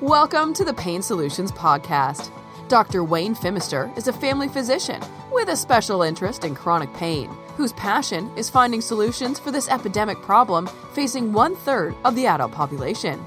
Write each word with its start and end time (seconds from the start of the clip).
Welcome 0.00 0.54
to 0.54 0.64
the 0.64 0.72
Pain 0.72 1.02
Solutions 1.02 1.52
Podcast. 1.52 2.30
Dr. 2.68 3.04
Wayne 3.04 3.34
Phimister 3.34 3.94
is 3.98 4.08
a 4.08 4.14
family 4.14 4.48
physician 4.48 4.98
with 5.30 5.50
a 5.50 5.56
special 5.56 6.00
interest 6.00 6.42
in 6.42 6.54
chronic 6.54 6.90
pain, 6.94 7.28
whose 7.58 7.74
passion 7.74 8.30
is 8.34 8.48
finding 8.48 8.80
solutions 8.80 9.38
for 9.38 9.50
this 9.50 9.68
epidemic 9.68 10.16
problem 10.22 10.68
facing 10.94 11.34
one 11.34 11.54
third 11.54 11.94
of 12.06 12.14
the 12.14 12.26
adult 12.26 12.50
population. 12.50 13.22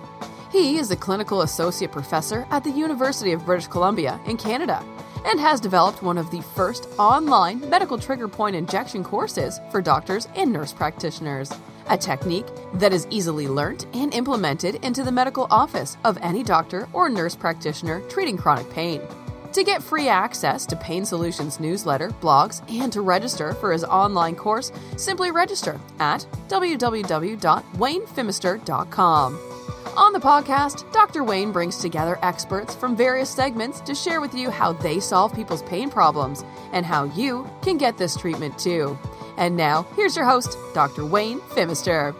He 0.51 0.79
is 0.79 0.89
a 0.89 0.95
clinical 0.95 1.43
associate 1.43 1.91
professor 1.91 2.47
at 2.49 2.63
the 2.63 2.71
University 2.71 3.33
of 3.33 3.45
British 3.45 3.67
Columbia 3.67 4.19
in 4.25 4.35
Canada 4.35 4.83
and 5.25 5.39
has 5.39 5.61
developed 5.61 6.01
one 6.01 6.17
of 6.17 6.31
the 6.31 6.41
first 6.41 6.89
online 6.97 7.69
medical 7.69 7.99
trigger 7.99 8.27
point 8.27 8.55
injection 8.55 9.03
courses 9.03 9.59
for 9.69 9.79
doctors 9.79 10.27
and 10.35 10.51
nurse 10.51 10.73
practitioners 10.73 11.51
a 11.89 11.97
technique 11.97 12.45
that 12.75 12.93
is 12.93 13.07
easily 13.09 13.47
learnt 13.47 13.87
and 13.93 14.13
implemented 14.13 14.75
into 14.83 15.03
the 15.03 15.11
medical 15.11 15.47
office 15.49 15.97
of 16.03 16.19
any 16.21 16.43
doctor 16.43 16.87
or 16.93 17.09
nurse 17.09 17.35
practitioner 17.35 18.01
treating 18.09 18.37
chronic 18.37 18.69
pain. 18.69 19.01
To 19.53 19.63
get 19.63 19.81
free 19.83 20.09
access 20.09 20.65
to 20.65 20.75
Pain 20.75 21.05
Solutions 21.05 21.59
newsletter, 21.59 22.09
blogs, 22.21 22.63
and 22.71 22.91
to 22.91 23.01
register 23.01 23.53
for 23.53 23.71
his 23.71 23.83
online 23.83 24.35
course, 24.35 24.71
simply 24.97 25.29
register 25.29 25.79
at 25.99 26.25
www.waynephimister.com. 26.47 29.39
On 29.95 30.11
the 30.11 30.19
podcast, 30.19 30.91
Dr. 30.91 31.23
Wayne 31.23 31.51
brings 31.51 31.77
together 31.77 32.17
experts 32.23 32.73
from 32.73 32.95
various 32.95 33.29
segments 33.29 33.79
to 33.81 33.93
share 33.93 34.21
with 34.21 34.33
you 34.33 34.49
how 34.49 34.73
they 34.73 34.99
solve 34.99 35.35
people's 35.35 35.61
pain 35.63 35.91
problems 35.91 36.43
and 36.71 36.83
how 36.83 37.03
you 37.03 37.47
can 37.61 37.77
get 37.77 37.99
this 37.99 38.17
treatment 38.17 38.57
too. 38.57 38.97
And 39.37 39.57
now, 39.57 39.87
here's 39.95 40.15
your 40.15 40.25
host, 40.25 40.57
Dr. 40.73 41.05
Wayne 41.05 41.39
Phimister. 41.41 42.15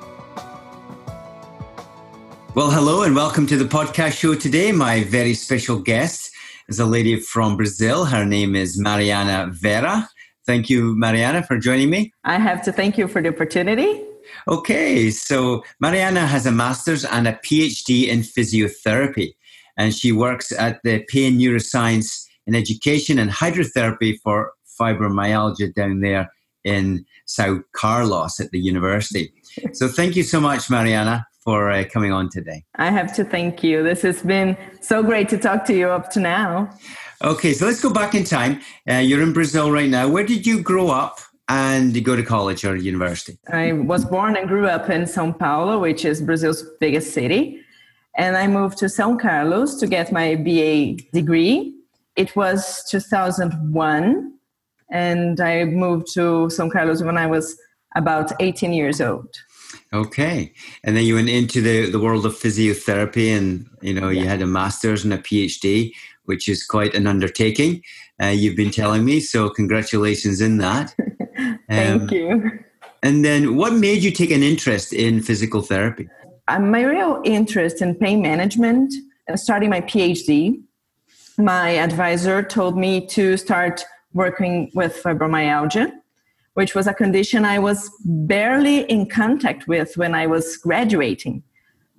Well, 2.56 2.72
hello 2.72 3.04
and 3.04 3.16
welcome 3.16 3.46
to 3.48 3.58
the 3.58 3.66
podcast 3.66 4.14
show 4.18 4.34
today. 4.36 4.72
My 4.72 5.04
very 5.04 5.34
special 5.36 5.80
guest 5.80 6.32
is 6.68 6.80
a 6.80 6.86
lady 6.86 7.20
from 7.20 7.56
Brazil. 7.56 8.06
Her 8.06 8.26
name 8.26 8.56
is 8.56 8.80
Mariana 8.80 9.50
Vera. 9.52 10.10
Thank 10.46 10.70
you, 10.70 10.96
Mariana, 10.96 11.44
for 11.44 11.58
joining 11.58 11.90
me. 11.90 12.14
I 12.24 12.38
have 12.38 12.64
to 12.64 12.72
thank 12.72 12.98
you 12.98 13.08
for 13.08 13.22
the 13.22 13.30
opportunity. 13.30 14.04
Okay, 14.48 15.12
so 15.12 15.64
Mariana 15.80 16.26
has 16.26 16.46
a 16.46 16.52
master's 16.52 17.06
and 17.06 17.28
a 17.28 17.34
PhD 17.34 18.08
in 18.08 18.22
physiotherapy, 18.22 19.36
and 19.78 19.94
she 19.94 20.12
works 20.12 20.52
at 20.52 20.80
the 20.84 21.06
Pain 21.10 21.38
Neuroscience 21.38 22.26
in 22.48 22.56
Education 22.56 23.20
and 23.20 23.30
Hydrotherapy 23.30 24.18
for 24.24 24.54
Fibromyalgia 24.80 25.74
down 25.74 26.00
there 26.00 26.32
in 26.64 27.06
Sao 27.26 27.62
Carlos 27.74 28.40
at 28.40 28.52
the 28.52 28.60
university. 28.60 29.34
So 29.74 29.88
thank 29.88 30.16
you 30.16 30.24
so 30.24 30.40
much, 30.40 30.70
Mariana, 30.70 31.26
for 31.40 31.72
uh, 31.72 31.84
coming 31.92 32.12
on 32.12 32.30
today. 32.30 32.64
I 32.76 32.90
have 32.90 33.14
to 33.16 33.24
thank 33.24 33.64
you. 33.64 33.84
This 33.84 34.02
has 34.02 34.22
been 34.22 34.58
so 34.82 35.04
great 35.04 35.30
to 35.30 35.38
talk 35.38 35.66
to 35.66 35.74
you 35.74 35.90
up 35.90 36.10
to 36.12 36.20
now. 36.20 36.70
Okay, 37.24 37.54
so 37.54 37.66
let's 37.66 37.82
go 37.82 37.92
back 37.92 38.16
in 38.16 38.24
time. 38.24 38.60
Uh, 38.90 38.96
you're 38.96 39.22
in 39.22 39.34
Brazil 39.34 39.72
right 39.72 39.90
now. 39.90 40.08
Where 40.08 40.26
did 40.26 40.46
you 40.46 40.62
grow 40.62 40.90
up 40.90 41.20
and 41.48 42.04
go 42.04 42.16
to 42.16 42.24
college 42.24 42.66
or 42.66 42.76
university? 42.76 43.38
I 43.52 43.74
was 43.74 44.06
born 44.06 44.36
and 44.36 44.48
grew 44.48 44.68
up 44.68 44.90
in 44.90 45.06
Sao 45.08 45.32
Paulo, 45.32 45.80
which 45.80 46.06
is 46.06 46.22
Brazil's 46.22 46.64
biggest 46.80 47.14
city. 47.14 47.60
And 48.18 48.38
I 48.38 48.48
moved 48.48 48.78
to 48.80 48.86
São 48.86 49.20
Carlos 49.20 49.76
to 49.80 49.88
get 49.88 50.12
my 50.12 50.36
BA 50.36 51.02
degree. 51.14 51.74
It 52.16 52.36
was 52.36 52.84
2001 52.90 54.33
and 54.94 55.42
I 55.42 55.66
moved 55.66 56.14
to 56.14 56.48
São 56.48 56.72
Carlos 56.72 57.04
when 57.04 57.18
I 57.18 57.26
was 57.26 57.58
about 57.96 58.32
18 58.40 58.72
years 58.72 59.02
old. 59.02 59.28
Okay, 59.92 60.54
and 60.84 60.96
then 60.96 61.04
you 61.04 61.16
went 61.16 61.30
into 61.30 61.62
the 61.62 61.90
the 61.90 62.00
world 62.00 62.26
of 62.26 62.34
physiotherapy, 62.34 63.36
and 63.36 63.68
you 63.82 63.94
know 63.94 64.10
yeah. 64.10 64.22
you 64.22 64.28
had 64.28 64.42
a 64.42 64.48
master's 64.48 65.04
and 65.04 65.14
a 65.14 65.18
PhD, 65.18 65.92
which 66.26 66.48
is 66.48 66.66
quite 66.66 66.94
an 66.96 67.08
undertaking. 67.08 67.82
Uh, 68.22 68.28
you've 68.28 68.56
been 68.56 68.72
telling 68.72 69.04
me, 69.04 69.20
so 69.20 69.50
congratulations 69.50 70.42
in 70.42 70.60
that. 70.60 70.96
Thank 71.70 72.02
um, 72.02 72.10
you. 72.10 72.60
And 73.02 73.26
then, 73.26 73.56
what 73.56 73.74
made 73.74 74.04
you 74.04 74.12
take 74.12 74.32
an 74.32 74.44
interest 74.44 74.94
in 74.94 75.22
physical 75.22 75.62
therapy? 75.62 76.08
Uh, 76.48 76.60
my 76.60 76.84
real 76.84 77.22
interest 77.24 77.82
in 77.82 77.96
pain 77.96 78.22
management, 78.22 78.94
starting 79.36 79.70
my 79.70 79.82
PhD, 79.82 80.62
my 81.38 81.72
advisor 81.72 82.44
told 82.44 82.78
me 82.78 83.06
to 83.08 83.38
start 83.38 83.84
working 84.14 84.72
with 84.74 85.02
fibromyalgia, 85.02 85.92
which 86.54 86.76
was 86.76 86.88
a 86.88 86.94
condition 86.94 87.46
I 87.46 87.60
was 87.60 87.90
barely 88.06 88.82
in 88.82 89.08
contact 89.08 89.68
with 89.68 89.98
when 89.98 90.14
I 90.14 90.28
was 90.28 90.58
graduating. 90.58 91.44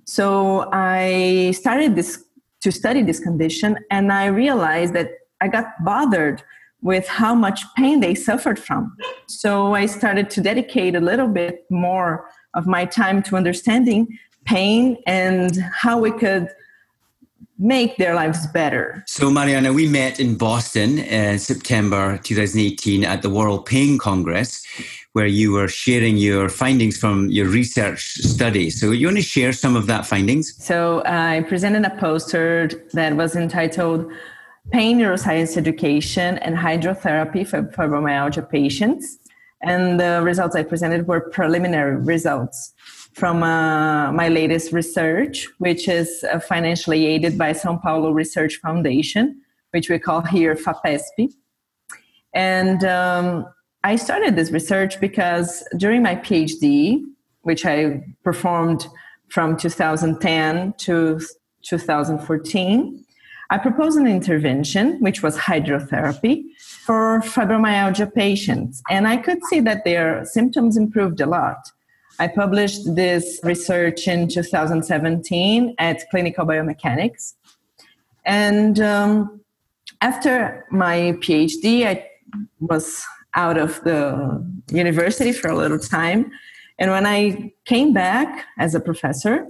So 0.05 0.69
I 0.71 1.51
started 1.55 1.95
this 1.95 2.23
to 2.61 2.71
study 2.71 3.03
this 3.03 3.19
condition, 3.19 3.77
and 3.91 4.11
I 4.11 4.25
realized 4.25 4.93
that 4.93 5.09
I 5.41 5.47
got 5.47 5.67
bothered 5.83 6.41
with 6.81 7.07
how 7.07 7.35
much 7.35 7.63
pain 7.75 7.99
they 7.99 8.15
suffered 8.15 8.59
from. 8.59 8.95
So 9.27 9.73
I 9.73 9.85
started 9.87 10.29
to 10.31 10.41
dedicate 10.41 10.95
a 10.95 10.99
little 10.99 11.27
bit 11.27 11.65
more 11.69 12.29
of 12.53 12.65
my 12.67 12.85
time 12.85 13.21
to 13.23 13.35
understanding 13.35 14.07
pain 14.45 14.97
and 15.05 15.57
how 15.73 15.99
we 15.99 16.11
could 16.11 16.47
make 17.57 17.97
their 17.97 18.15
lives 18.15 18.47
better. 18.47 19.03
So, 19.07 19.29
Mariana, 19.29 19.71
we 19.71 19.87
met 19.87 20.19
in 20.19 20.37
Boston 20.37 20.99
in 20.99 21.39
September 21.39 22.17
2018 22.17 23.05
at 23.05 23.21
the 23.21 23.29
World 23.29 23.65
Pain 23.65 23.97
Congress, 23.97 24.65
where 25.13 25.25
you 25.25 25.53
were 25.53 25.67
sharing 25.67 26.17
your 26.17 26.49
findings 26.49 26.97
from 26.97 27.29
your 27.29 27.47
research 27.47 28.15
study. 28.15 28.69
So, 28.69 28.91
you 28.91 29.07
want 29.07 29.17
to 29.17 29.23
share 29.23 29.53
some 29.53 29.75
of 29.75 29.87
that 29.87 30.05
findings? 30.05 30.55
So, 30.63 31.01
I 31.05 31.45
presented 31.47 31.85
a 31.85 31.95
poster 31.97 32.69
that 32.93 33.15
was 33.15 33.35
entitled 33.35 34.11
Pain 34.71 34.99
Neuroscience 34.99 35.57
Education 35.57 36.37
and 36.39 36.57
Hydrotherapy 36.57 37.47
for 37.47 37.63
Fibromyalgia 37.63 38.49
Patients. 38.49 39.19
And 39.61 39.99
the 39.99 40.21
results 40.21 40.55
I 40.55 40.63
presented 40.63 41.07
were 41.07 41.29
preliminary 41.29 41.95
results 41.95 42.73
from 43.15 43.43
uh, 43.43 44.11
my 44.11 44.27
latest 44.27 44.73
research, 44.73 45.47
which 45.59 45.87
is 45.87 46.25
uh, 46.29 46.37
financially 46.37 47.05
aided 47.05 47.37
by 47.37 47.51
São 47.51 47.81
Paulo 47.81 48.11
Research 48.11 48.57
Foundation, 48.57 49.41
which 49.71 49.89
we 49.89 49.97
call 49.97 50.21
here 50.21 50.53
FAPESP. 50.53 51.33
And 52.33 52.83
um, 52.83 53.45
I 53.85 53.95
started 53.95 54.35
this 54.35 54.51
research 54.51 54.99
because 54.99 55.65
during 55.77 56.03
my 56.03 56.15
PhD, 56.15 57.03
which 57.43 57.65
I 57.65 58.03
performed 58.23 58.85
from 59.29 59.55
2010 59.55 60.73
to 60.79 61.21
2014, 61.63 63.05
I 63.49 63.57
proposed 63.57 63.97
an 63.97 64.07
intervention, 64.07 64.99
which 64.99 65.23
was 65.23 65.37
hydrotherapy, 65.37 66.43
for 66.85 67.21
fibromyalgia 67.21 68.13
patients. 68.13 68.81
And 68.89 69.07
I 69.07 69.17
could 69.17 69.43
see 69.45 69.61
that 69.61 69.85
their 69.85 70.25
symptoms 70.25 70.75
improved 70.75 71.21
a 71.21 71.27
lot. 71.27 71.71
I 72.17 72.27
published 72.27 72.95
this 72.95 73.39
research 73.43 74.07
in 74.07 74.29
2017 74.29 75.75
at 75.77 76.09
Clinical 76.09 76.45
Biomechanics. 76.45 77.33
And 78.25 78.79
um, 78.79 79.41
after 80.01 80.65
my 80.71 81.17
PhD, 81.19 81.85
I 81.85 82.07
was 82.59 83.03
out 83.33 83.57
of 83.57 83.81
the 83.83 84.45
university 84.71 85.33
for 85.33 85.49
a 85.49 85.55
little 85.55 85.79
time. 85.79 86.31
And 86.79 86.89
when 86.91 87.05
I 87.05 87.53
came 87.65 87.91
back 87.91 88.45
as 88.57 88.75
a 88.75 88.79
professor, 88.79 89.47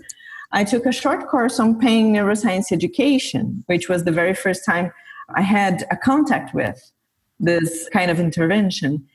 I 0.52 0.64
took 0.64 0.86
a 0.86 0.92
short 0.92 1.28
course 1.28 1.60
on 1.60 1.80
pain 1.80 2.14
neuroscience 2.14 2.72
education, 2.72 3.64
which 3.68 3.90
was 3.90 4.04
the 4.04 4.12
very 4.12 4.34
first 4.34 4.66
time 4.66 4.92
I 5.36 5.42
had 5.42 5.86
a 5.92 5.98
contact 5.98 6.54
with 6.54 6.92
this 7.40 7.90
kind 7.90 8.10
of 8.10 8.20
intervention. 8.20 9.06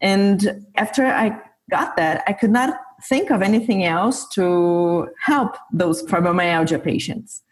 And 0.00 0.66
after 0.76 1.04
I 1.06 1.40
got 1.70 1.96
that, 1.96 2.22
I 2.26 2.32
could 2.32 2.50
not 2.50 2.78
think 3.08 3.30
of 3.30 3.42
anything 3.42 3.84
else 3.84 4.28
to 4.30 5.08
help 5.20 5.56
those 5.72 6.02
fibromyalgia 6.04 6.82
patients. 6.82 7.42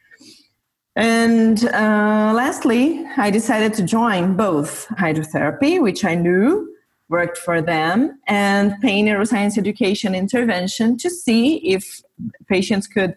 And 0.94 1.64
uh, 1.66 2.32
lastly, 2.34 3.04
I 3.16 3.30
decided 3.30 3.72
to 3.74 3.82
join 3.82 4.36
both 4.36 4.88
hydrotherapy, 4.98 5.80
which 5.80 6.04
I 6.04 6.14
knew 6.14 6.68
worked 7.08 7.38
for 7.38 7.60
them, 7.60 8.18
and 8.26 8.74
pain 8.80 9.06
neuroscience 9.06 9.58
education 9.58 10.14
intervention 10.14 10.96
to 10.98 11.10
see 11.10 11.56
if 11.58 12.02
patients 12.48 12.86
could 12.86 13.14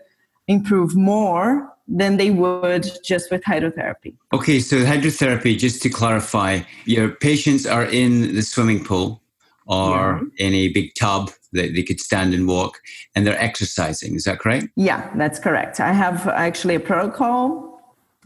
improve 0.47 0.95
more 0.95 1.69
than 1.87 2.17
they 2.17 2.31
would 2.31 2.91
just 3.03 3.31
with 3.31 3.43
hydrotherapy. 3.43 4.15
Okay, 4.33 4.59
so 4.59 4.77
hydrotherapy, 4.77 5.57
just 5.57 5.81
to 5.83 5.89
clarify, 5.89 6.61
your 6.85 7.09
patients 7.09 7.65
are 7.65 7.85
in 7.85 8.35
the 8.35 8.41
swimming 8.41 8.83
pool 8.83 9.21
or 9.67 10.21
yeah. 10.37 10.47
in 10.47 10.53
a 10.53 10.69
big 10.69 10.93
tub 10.95 11.31
that 11.55 11.73
they 11.73 11.83
could 11.83 11.99
stand 11.99 12.33
and 12.33 12.47
walk 12.47 12.79
and 13.15 13.25
they're 13.25 13.41
exercising. 13.41 14.15
Is 14.15 14.25
that 14.25 14.39
correct? 14.39 14.67
Yeah, 14.75 15.11
that's 15.15 15.39
correct. 15.39 15.79
I 15.79 15.93
have 15.93 16.27
actually 16.27 16.75
a 16.75 16.79
protocol. 16.79 17.71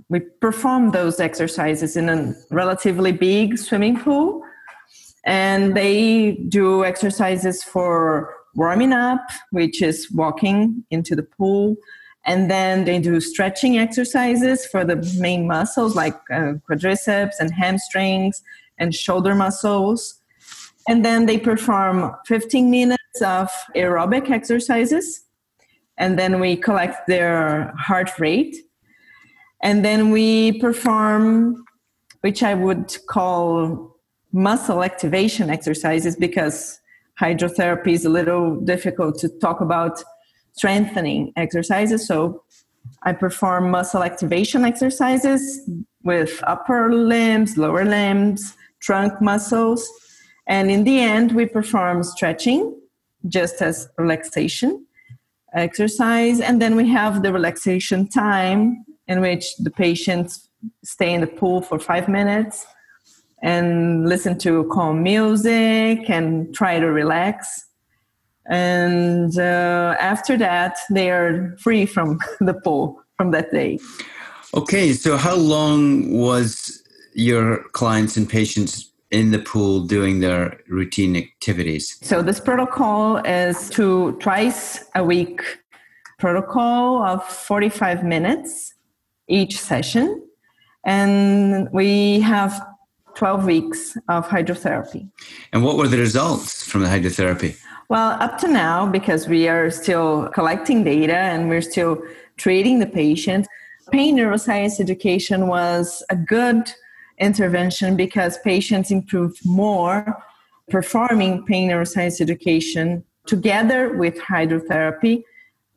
We 0.10 0.20
perform 0.20 0.92
those 0.92 1.20
exercises 1.20 1.96
in 1.96 2.10
a 2.10 2.34
relatively 2.52 3.12
big 3.12 3.58
swimming 3.58 4.00
pool 4.00 4.44
and 5.26 5.76
they 5.76 6.44
do 6.50 6.86
exercises 6.86 7.64
for 7.64 8.34
warming 8.56 8.94
up, 8.94 9.22
which 9.52 9.82
is 9.82 10.12
walking 10.12 10.84
into 10.90 11.16
the 11.16 11.24
pool, 11.24 11.76
And 12.26 12.52
then 12.52 12.86
they 12.86 13.00
do 13.00 13.22
stretching 13.22 13.78
exercises 13.78 14.66
for 14.66 14.84
the 14.84 14.98
main 15.18 15.48
muscles 15.48 15.96
like 15.96 16.16
uh, 16.30 16.54
quadriceps 16.68 17.36
and 17.40 17.50
hamstrings 17.54 18.44
and 18.78 18.94
shoulder 18.94 19.34
muscles. 19.34 20.20
And 20.88 21.06
then 21.06 21.26
they 21.26 21.38
perform 21.38 22.14
15 22.26 22.70
of 23.22 23.50
aerobic 23.76 24.30
exercises. 24.30 25.26
And 25.98 26.18
then 26.18 26.40
we 26.40 26.56
collect 26.56 27.08
their 27.08 27.74
heart 27.78 28.18
rate. 28.20 28.56
And 29.62 29.84
then 29.84 30.12
we 30.12 30.60
perform, 30.60 31.66
which 32.22 32.42
I 32.44 32.54
would 32.54 32.98
call 33.08 33.98
muscle 34.32 34.84
activation 34.84 35.50
exercises 35.50 36.16
because 36.16 36.80
hydrotherapy 37.20 37.94
is 37.94 38.06
a 38.06 38.10
little 38.10 38.60
difficult 38.62 39.18
to 39.20 39.30
talk 39.40 39.60
about 39.60 40.02
strengthening 40.54 41.34
exercises. 41.36 42.08
So 42.08 42.44
I 43.04 43.14
perform 43.14 43.72
muscle 43.72 44.04
activation 44.04 44.64
exercises 44.64 45.70
with 46.04 46.42
upper 46.48 46.94
limbs, 46.94 47.58
lower 47.58 47.86
limbs, 47.86 48.56
trunk 48.82 49.22
muscles. 49.22 49.90
And 50.48 50.72
in 50.72 50.84
the 50.84 51.00
end, 51.00 51.34
we 51.34 51.46
perform 51.46 52.04
stretching 52.04 52.79
just 53.28 53.62
as 53.62 53.90
relaxation 53.98 54.86
exercise. 55.54 56.40
And 56.40 56.62
then 56.62 56.76
we 56.76 56.88
have 56.90 57.24
the 57.24 57.34
relaxation 57.34 58.08
time 58.08 58.86
in 59.08 59.22
which 59.22 59.56
the 59.58 59.72
patients 59.72 60.50
stay 60.84 61.14
in 61.14 61.22
the 61.22 61.28
pool 61.28 61.62
for 61.62 61.80
five 61.80 62.08
minutes 62.08 62.66
and 63.42 64.08
listen 64.08 64.38
to 64.40 64.70
calm 64.72 65.02
music 65.02 66.10
and 66.10 66.54
try 66.54 66.80
to 66.80 66.88
relax. 66.88 67.66
And 68.48 69.38
uh, 69.38 69.96
after 70.00 70.38
that, 70.38 70.78
they 70.90 71.10
are 71.10 71.56
free 71.60 71.86
from 71.86 72.20
the 72.40 72.54
pool 72.54 73.02
from 73.18 73.32
that 73.32 73.52
day. 73.52 73.80
Okay, 74.54 74.94
so 74.94 75.18
how 75.18 75.36
long 75.36 76.12
was 76.12 76.82
your 77.14 77.64
clients 77.70 78.18
and 78.18 78.28
patients 78.28 78.89
in 79.12 79.32
the 79.32 79.40
pool 79.40 79.82
doing 79.82 80.20
their 80.20 80.60
routine 80.68 81.16
activities? 81.16 81.98
So 82.02 82.22
this 82.22 82.40
protocol 82.40 83.18
is 83.18 83.70
to 83.72 84.14
twice 84.20 84.84
a 84.96 85.04
week 85.04 85.42
protocol 86.20 87.02
of 87.02 87.26
45 87.26 88.04
minutes 88.04 88.74
each 89.28 89.60
session. 89.60 90.22
And 90.86 91.70
we 91.72 92.20
have 92.22 92.62
12 93.16 93.46
weeks 93.46 93.98
of 94.08 94.28
hydrotherapy. 94.28 95.10
And 95.52 95.64
what 95.64 95.78
were 95.78 95.88
the 95.88 95.98
results 95.98 96.64
from 96.64 96.82
the 96.82 96.88
hydrotherapy? 96.88 97.58
Well, 97.90 98.12
up 98.22 98.38
to 98.40 98.48
now, 98.48 98.86
because 98.86 99.28
we 99.28 99.48
are 99.48 99.72
still 99.72 100.30
collecting 100.30 100.84
data 100.84 101.16
and 101.16 101.50
we're 101.50 101.62
still 101.62 102.02
treating 102.38 102.80
the 102.80 102.86
patient, 102.86 103.48
pain 103.92 104.16
neuroscience 104.18 104.80
education 104.80 105.48
was 105.48 106.04
a 106.10 106.16
good 106.16 106.72
intervention 107.20 107.96
because 107.96 108.38
patients 108.40 108.92
improved 108.92 109.40
more 109.46 110.18
performing 110.70 111.46
pain 111.46 111.70
neuroscience 111.70 112.22
education 112.22 113.04
together 113.26 113.98
with 113.98 114.18
hydrotherapy 114.20 115.24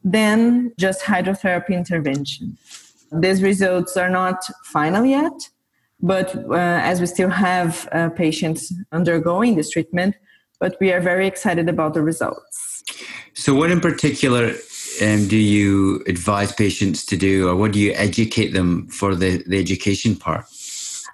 than 0.05 0.73
just 0.79 1.03
hydrotherapy 1.03 1.71
intervention. 1.71 2.57
These 3.13 3.43
results 3.43 3.97
are 3.97 4.09
not 4.09 4.43
final 4.65 5.05
yet, 5.05 5.51
but 6.01 6.35
uh, 6.35 6.55
as 6.91 7.01
we 7.01 7.07
still 7.07 7.31
have 7.31 7.89
uh, 7.93 8.09
patients 8.11 8.73
undergoing 8.91 9.57
this 9.57 9.71
treatment, 9.71 10.17
but 10.59 10.77
we 10.81 10.93
are 10.93 11.01
very 11.01 11.27
excited 11.27 11.69
about 11.69 11.95
the 11.95 12.03
results. 12.03 12.83
So, 13.35 13.55
what 13.55 13.71
in 13.71 13.81
particular 13.81 14.55
um, 15.03 15.29
do 15.29 15.37
you 15.37 16.03
advise 16.07 16.53
patients 16.53 17.05
to 17.07 17.17
do, 17.17 17.49
or 17.49 17.57
what 17.57 17.73
do 17.73 17.79
you 17.79 17.93
educate 17.93 18.53
them 18.53 18.89
for 18.89 19.15
the, 19.15 19.43
the 19.47 19.59
education 19.59 20.17
part? 20.17 20.45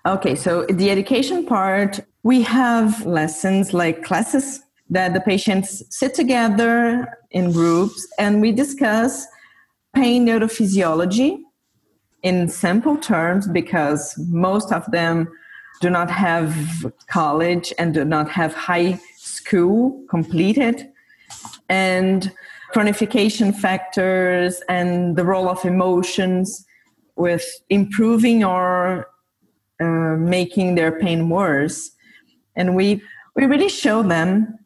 Okay, 0.06 0.34
so 0.34 0.64
the 0.66 0.90
education 0.90 1.44
part, 1.44 2.00
we 2.22 2.42
have 2.42 3.04
lessons 3.04 3.74
like 3.74 4.04
classes 4.04 4.60
that 4.90 5.12
the 5.12 5.20
patients 5.20 5.82
sit 5.90 6.14
together 6.14 7.18
in 7.30 7.52
groups 7.52 8.06
and 8.18 8.40
we 8.40 8.52
discuss 8.52 9.26
pain 9.94 10.26
neurophysiology 10.26 11.40
in 12.22 12.48
simple 12.48 12.96
terms 12.96 13.48
because 13.48 14.14
most 14.28 14.72
of 14.72 14.84
them 14.90 15.28
do 15.80 15.90
not 15.90 16.10
have 16.10 16.92
college 17.08 17.72
and 17.78 17.94
do 17.94 18.04
not 18.04 18.28
have 18.28 18.54
high 18.54 18.98
school 19.16 20.02
completed. 20.08 20.88
And 21.68 22.32
chronification 22.74 23.54
factors 23.54 24.62
and 24.68 25.16
the 25.16 25.24
role 25.24 25.48
of 25.48 25.64
emotions 25.64 26.66
with 27.16 27.44
improving 27.68 28.44
or 28.44 29.08
uh, 29.80 30.16
making 30.19 30.75
their 30.75 30.98
pain 30.98 31.28
worse 31.28 31.92
and 32.58 32.75
we 32.75 33.00
we 33.36 33.46
really 33.46 33.69
show 33.69 34.02
them 34.02 34.58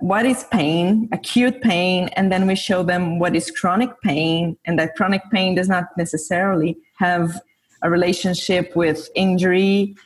what 0.00 0.24
is 0.26 0.44
pain, 0.52 1.08
acute 1.12 1.60
pain, 1.60 2.08
and 2.14 2.30
then 2.30 2.46
we 2.46 2.54
show 2.54 2.84
them 2.84 3.18
what 3.18 3.34
is 3.34 3.50
chronic 3.50 3.90
pain, 4.02 4.56
and 4.64 4.78
that 4.78 4.94
chronic 4.94 5.22
pain 5.32 5.56
does 5.56 5.68
not 5.68 5.86
necessarily 5.96 6.76
have 6.98 7.40
a 7.82 7.90
relationship 7.90 8.76
with 8.76 9.08
injury. 9.16 9.96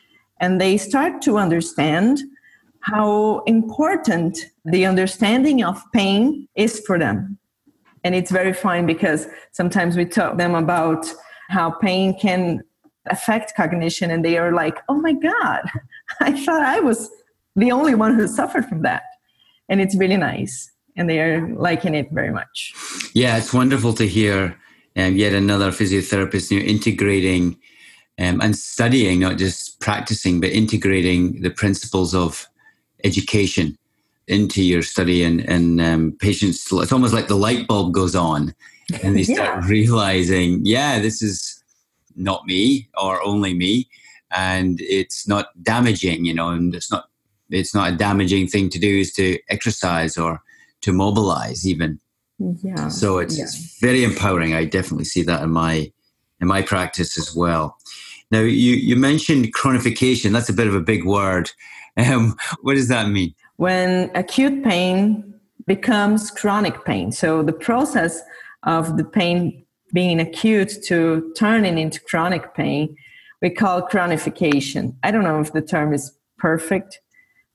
And 0.41 0.61
they 0.61 0.79
start 0.79 1.21
to 1.23 1.37
understand 1.37 2.21
how 2.81 3.41
important 3.41 4.39
the 4.65 4.87
understanding 4.87 5.63
of 5.63 5.83
pain 5.93 6.49
is 6.55 6.81
for 6.87 6.99
them. 6.99 7.39
And 8.03 8.15
it's 8.15 8.31
very 8.31 8.53
fine 8.53 8.87
because 8.87 9.27
sometimes 9.53 9.97
we 9.97 10.05
talk 10.05 10.39
them 10.39 10.55
about 10.55 11.07
how 11.51 11.71
pain 11.71 12.19
can 12.19 12.63
affect 13.07 13.55
cognition, 13.57 14.11
and 14.11 14.25
they 14.25 14.39
are 14.39 14.53
like, 14.53 14.79
oh 14.89 15.01
my 15.01 15.13
God, 15.13 15.63
I 16.21 16.33
thought 16.45 16.63
I 16.63 16.81
was 16.81 17.11
the 17.57 17.73
only 17.73 17.95
one 17.95 18.15
who 18.15 18.27
suffered 18.27 18.67
from 18.67 18.83
that. 18.83 19.03
And 19.69 19.81
it's 19.81 19.97
really 19.97 20.17
nice. 20.17 20.71
And 20.97 21.09
they 21.09 21.21
are 21.21 21.49
liking 21.55 21.95
it 21.95 22.11
very 22.13 22.31
much. 22.31 22.75
Yeah 23.15 23.37
it's 23.39 23.53
wonderful 23.53 23.95
to 23.95 24.07
hear 24.07 24.57
um, 24.97 25.17
yet 25.17 25.33
another 25.33 25.71
physiotherapist 25.71 26.51
you 26.51 26.61
know, 26.61 26.67
integrating 26.67 27.59
um, 28.19 28.41
and 28.43 28.57
studying 28.57 29.21
not 29.21 29.39
just 29.39 29.81
practicing 29.81 30.41
but 30.41 30.51
integrating 30.51 31.41
the 31.41 31.51
principles 31.51 32.15
of 32.15 32.47
education 33.05 33.77
into 34.29 34.63
your 34.63 34.83
study 34.83 35.25
and, 35.25 35.41
and 35.49 35.81
um, 35.81 36.17
patients 36.21 36.71
it's 36.71 36.93
almost 36.93 37.15
like 37.15 37.29
the 37.29 37.37
light 37.37 37.67
bulb 37.67 37.93
goes 37.93 38.15
on 38.15 38.55
and 39.03 39.17
they 39.17 39.25
start 39.25 39.63
yeah. 39.63 39.69
realizing 39.69 40.61
yeah 40.65 41.01
this 41.01 41.23
is 41.23 41.52
not 42.17 42.47
me 42.47 42.89
or 43.01 43.23
only 43.23 43.55
me. 43.55 43.89
And 44.35 44.81
it's 44.81 45.29
not 45.29 45.49
damaging 45.63 46.25
you 46.25 46.35
know 46.35 46.49
and 46.49 46.75
it's 46.75 46.91
not 46.91 47.05
it's 47.51 47.75
not 47.75 47.93
a 47.93 47.97
damaging 47.97 48.47
thing 48.47 48.71
to 48.71 48.79
do 48.79 49.01
is 49.01 49.13
to 49.15 49.39
exercise 49.51 50.17
or 50.17 50.43
to 50.81 50.93
mobilize 50.93 51.67
even. 51.67 52.01
Yeah. 52.39 52.89
So 52.89 53.19
it's, 53.19 53.39
yeah. 53.39 53.45
it's 53.45 53.79
very 53.79 54.03
empowering. 54.03 54.55
I 54.55 54.65
definitely 54.65 55.05
see 55.05 55.23
that 55.25 55.43
in 55.43 55.51
my 55.51 55.93
in 56.41 56.49
my 56.49 56.63
practice 56.63 57.19
as 57.19 57.35
well. 57.35 57.77
Now 58.31 58.41
you 58.41 58.75
you 58.75 58.97
mentioned 58.97 59.55
chronification. 59.55 60.33
That's 60.33 60.49
a 60.49 60.55
bit 60.55 60.67
of 60.67 60.75
a 60.75 60.81
big 60.81 61.05
word. 61.05 61.51
Um, 61.95 62.37
what 62.63 62.77
does 62.77 62.89
that 62.89 63.11
mean? 63.11 63.35
When 63.57 64.11
acute 64.15 64.65
pain 64.65 65.35
becomes 65.67 66.31
chronic 66.31 66.85
pain. 66.87 67.13
So 67.13 67.43
the 67.43 67.53
process 67.53 68.23
of 68.63 68.97
the 68.97 69.05
pain 69.05 69.62
being 69.93 70.21
acute 70.21 70.83
to 70.85 71.33
turning 71.37 71.79
into 71.79 72.01
chronic 72.01 72.55
pain 72.55 72.97
we 73.41 73.51
call 73.51 73.83
chronification 73.83 74.95
i 75.03 75.11
don't 75.11 75.25
know 75.25 75.41
if 75.41 75.53
the 75.53 75.63
term 75.63 75.93
is 75.93 76.13
perfect 76.39 77.01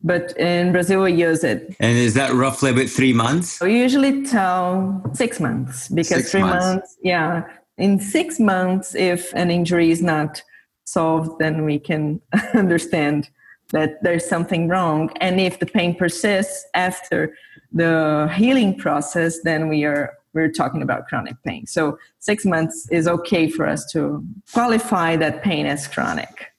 but 0.04 0.38
in 0.38 0.72
Brazil 0.72 1.04
we 1.04 1.14
use 1.14 1.44
it. 1.44 1.76
And 1.80 1.98
is 1.98 2.14
that 2.14 2.34
roughly 2.34 2.70
about 2.72 2.88
three 2.88 3.14
months? 3.14 3.60
We 3.60 3.80
usually 3.80 4.24
tell 4.26 5.04
six 5.14 5.40
months 5.40 5.88
because 5.88 6.18
six 6.18 6.32
three 6.32 6.42
months. 6.42 6.66
months, 6.66 6.98
yeah. 7.02 7.44
In 7.78 8.00
six 8.00 8.40
months, 8.40 8.96
if 8.96 9.34
an 9.34 9.52
injury 9.52 9.92
is 9.92 10.02
not 10.02 10.42
solved, 10.86 11.40
then 11.40 11.66
we 11.66 11.80
can 11.80 12.22
understand 12.54 13.30
that 13.72 14.02
there's 14.02 14.28
something 14.28 14.68
wrong. 14.68 15.12
And 15.20 15.40
if 15.40 15.60
the 15.60 15.66
pain 15.66 15.96
persists 15.96 16.66
after 16.74 17.36
the 17.72 18.32
healing 18.36 18.78
process, 18.78 19.42
then 19.44 19.68
we 19.68 19.84
are 19.84 20.14
we're 20.38 20.52
talking 20.52 20.84
about 20.84 21.08
chronic 21.08 21.36
pain. 21.44 21.66
So 21.66 21.98
six 22.20 22.46
months 22.46 22.88
is 22.92 23.08
okay 23.08 23.50
for 23.50 23.68
us 23.68 23.92
to 23.94 24.24
qualify 24.54 25.16
that 25.18 25.42
pain 25.42 25.66
as 25.66 25.88
chronic. 25.88 26.52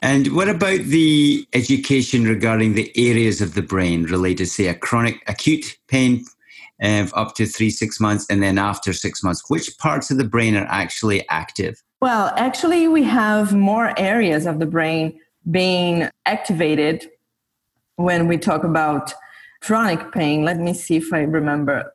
And 0.00 0.34
what 0.34 0.48
about 0.48 0.80
the 0.96 1.46
education 1.52 2.24
regarding 2.24 2.72
the 2.74 2.90
areas 2.96 3.42
of 3.42 3.52
the 3.54 3.62
brain 3.62 4.04
related, 4.04 4.46
say, 4.46 4.68
a 4.68 4.74
chronic 4.74 5.22
acute 5.26 5.76
pain 5.86 6.24
um, 6.82 7.02
of 7.04 7.12
up 7.14 7.34
to 7.34 7.44
three, 7.44 7.68
six 7.68 8.00
months, 8.00 8.24
and 8.30 8.42
then 8.42 8.56
after 8.56 8.94
six 8.94 9.22
months? 9.22 9.42
Which 9.48 9.76
parts 9.76 10.10
of 10.10 10.16
the 10.16 10.24
brain 10.24 10.56
are 10.56 10.66
actually 10.70 11.28
active? 11.28 11.82
Well, 12.00 12.32
actually, 12.36 12.88
we 12.88 13.02
have 13.02 13.54
more 13.54 13.92
areas 13.98 14.46
of 14.46 14.60
the 14.60 14.66
brain 14.66 15.20
being 15.50 16.08
activated 16.24 17.10
when 17.96 18.26
we 18.28 18.38
talk 18.38 18.64
about 18.64 19.12
chronic 19.60 20.10
pain. 20.10 20.42
Let 20.42 20.58
me 20.58 20.72
see 20.72 20.96
if 20.96 21.12
I 21.12 21.20
remember. 21.20 21.92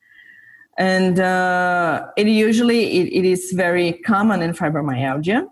And 0.78 1.20
uh, 1.20 2.08
it 2.18 2.28
usually 2.28 3.00
it, 3.00 3.26
it 3.26 3.26
is 3.26 3.52
very 3.54 3.94
common 3.94 4.42
in 4.42 4.54
fibromyalgia. 4.54 5.48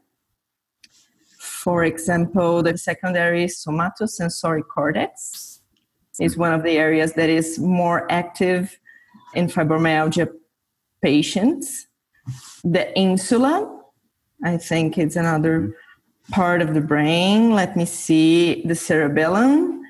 For 1.40 1.86
example, 1.86 2.62
the 2.62 2.78
secondary 2.78 3.46
somatosensory 3.46 4.64
cortex 4.68 5.62
is 6.20 6.38
one 6.38 6.54
of 6.54 6.64
the 6.64 6.78
areas 6.78 7.14
that 7.14 7.30
is 7.30 7.58
more 7.58 8.12
active 8.12 8.78
in 9.34 9.48
fibromyalgia 9.48 10.30
patients. 11.02 11.88
The 12.64 12.94
insula, 12.98 13.82
I 14.44 14.58
think 14.58 14.98
it's 14.98 15.16
another 15.16 15.76
part 16.32 16.62
of 16.62 16.74
the 16.74 16.82
brain. 16.82 17.52
Let 17.52 17.76
me 17.76 17.86
see 17.86 18.62
the 18.66 18.76
cerebellum, 18.76 19.83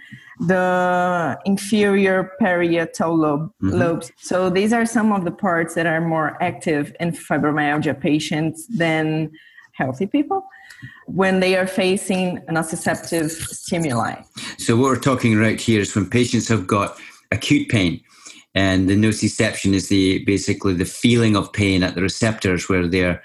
the 0.48 1.40
inferior 1.46 2.32
parietal 2.40 3.18
lobe, 3.18 3.52
mm-hmm. 3.62 3.70
lobes. 3.70 4.12
So 4.18 4.50
these 4.50 4.74
are 4.74 4.86
some 4.86 5.12
of 5.12 5.26
the 5.26 5.32
parts 5.32 5.76
that 5.76 5.86
are 5.86 6.02
more 6.02 6.42
active 6.42 6.96
in 7.00 7.12
fibromyalgia 7.12 8.00
patients 8.00 8.68
than 8.68 9.32
healthy 9.74 10.06
people 10.06 10.46
when 11.08 11.40
they 11.40 11.56
are 11.56 11.68
facing 11.68 12.38
an 12.48 12.56
nociceptive 12.56 13.30
stimuli. 13.32 14.22
So 14.58 14.76
what 14.76 14.84
we're 14.84 15.00
talking 15.00 15.38
right 15.38 15.60
here 15.60 15.82
is 15.82 15.96
when 15.96 16.10
patients 16.10 16.48
have 16.48 16.68
got 16.68 16.98
acute 17.32 17.70
pain 17.70 18.02
and 18.56 18.90
the 18.90 18.96
nociception 18.96 19.74
is 19.74 19.90
the 19.90 20.24
basically 20.26 20.74
the 20.74 20.86
feeling 20.86 21.36
of 21.36 21.52
pain 21.54 21.84
at 21.84 21.96
the 21.96 22.02
receptors 22.02 22.70
where 22.70 22.88
they 22.88 23.18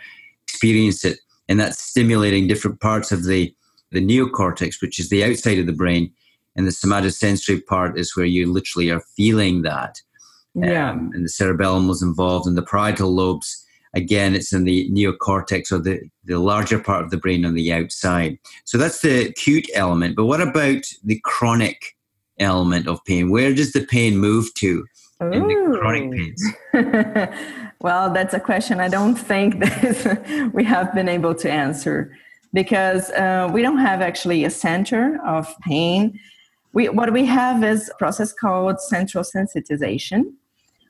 experience 0.47 1.05
it 1.05 1.19
and 1.49 1.61
that's 1.61 1.83
stimulating 1.83 2.47
different 2.47 2.81
parts 2.81 3.13
of 3.13 3.25
the 3.25 3.55
the 3.91 4.01
neocortex 4.01 4.81
which 4.81 4.99
is 4.99 5.11
the 5.11 5.23
outside 5.25 5.59
of 5.59 5.67
the 5.67 5.73
brain 5.73 6.11
and 6.59 6.67
the 6.67 6.73
somatosensory 6.73 7.65
part 7.65 7.97
is 7.97 8.17
where 8.17 8.27
you 8.27 8.53
literally 8.53 8.91
are 8.91 9.03
feeling 9.17 9.63
that. 9.63 10.03
Yeah. 10.55 10.91
Um, 10.91 11.13
and 11.15 11.25
the 11.25 11.29
cerebellum 11.29 11.87
was 11.87 12.03
involved 12.03 12.49
and 12.49 12.59
the 12.59 12.63
parietal 12.63 13.15
lobes. 13.15 13.65
Again 13.95 14.35
it's 14.35 14.53
in 14.53 14.65
the 14.65 14.91
neocortex 14.91 15.71
or 15.71 15.79
the, 15.79 16.01
the 16.25 16.41
larger 16.41 16.81
part 16.81 17.05
of 17.05 17.11
the 17.11 17.17
brain 17.17 17.47
on 17.47 17.55
the 17.55 17.73
outside. 17.73 18.39
So 18.65 18.77
that's 18.77 19.01
the 19.01 19.29
acute 19.29 19.71
element. 19.73 20.17
But 20.17 20.27
what 20.27 20.41
about 20.41 20.83
the 21.05 21.21
chronic 21.25 21.97
element 22.41 22.89
of 22.89 23.05
pain? 23.05 23.31
Where 23.31 23.55
does 23.55 23.73
the 23.73 23.87
pain 23.87 24.19
move 24.19 24.53
to 24.55 24.85
Ooh. 25.23 25.31
in 25.31 25.47
the 25.47 25.79
chronic 25.79 26.11
pains? 26.11 26.45
Well 27.81 28.13
that's 28.13 28.35
a 28.35 28.41
question 28.41 28.81
i 28.81 28.89
don't 28.89 29.15
think 29.15 29.61
that 29.61 30.51
we 30.53 30.65
have 30.65 30.93
been 30.93 31.09
able 31.09 31.33
to 31.37 31.49
answer 31.49 32.13
because 32.53 33.11
uh, 33.11 33.49
we 33.53 33.63
don't 33.63 33.79
have 33.79 34.01
actually 34.01 34.45
a 34.45 34.51
center 34.51 35.21
of 35.25 35.55
pain 35.61 36.19
we, 36.73 36.89
what 36.89 37.13
we 37.13 37.25
have 37.27 37.65
is 37.65 37.89
a 37.89 37.95
process 37.97 38.33
called 38.33 38.81
central 38.81 39.25
sensitization 39.25 40.35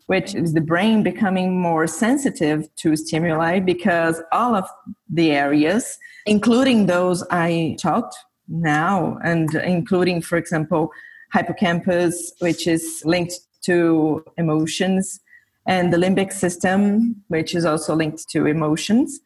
which 0.08 0.34
is 0.34 0.54
the 0.54 0.60
brain 0.60 1.02
becoming 1.02 1.60
more 1.60 1.86
sensitive 1.86 2.66
to 2.76 2.96
stimuli 2.96 3.60
because 3.60 4.22
all 4.32 4.54
of 4.54 4.66
the 5.10 5.30
areas, 5.30 5.98
including 6.24 6.86
those 6.86 7.22
I 7.30 7.76
talked 7.78 8.16
now, 8.48 9.18
and 9.22 9.54
including, 9.54 10.22
for 10.22 10.38
example, 10.38 10.90
hippocampus, 11.34 12.32
which 12.38 12.66
is 12.66 13.02
linked 13.04 13.34
to 13.64 14.24
emotions, 14.38 15.20
and 15.66 15.92
the 15.92 15.98
limbic 15.98 16.32
system, 16.32 17.22
which 17.28 17.54
is 17.54 17.66
also 17.66 17.94
linked 17.94 18.30
to 18.30 18.46
emotions, 18.46 19.20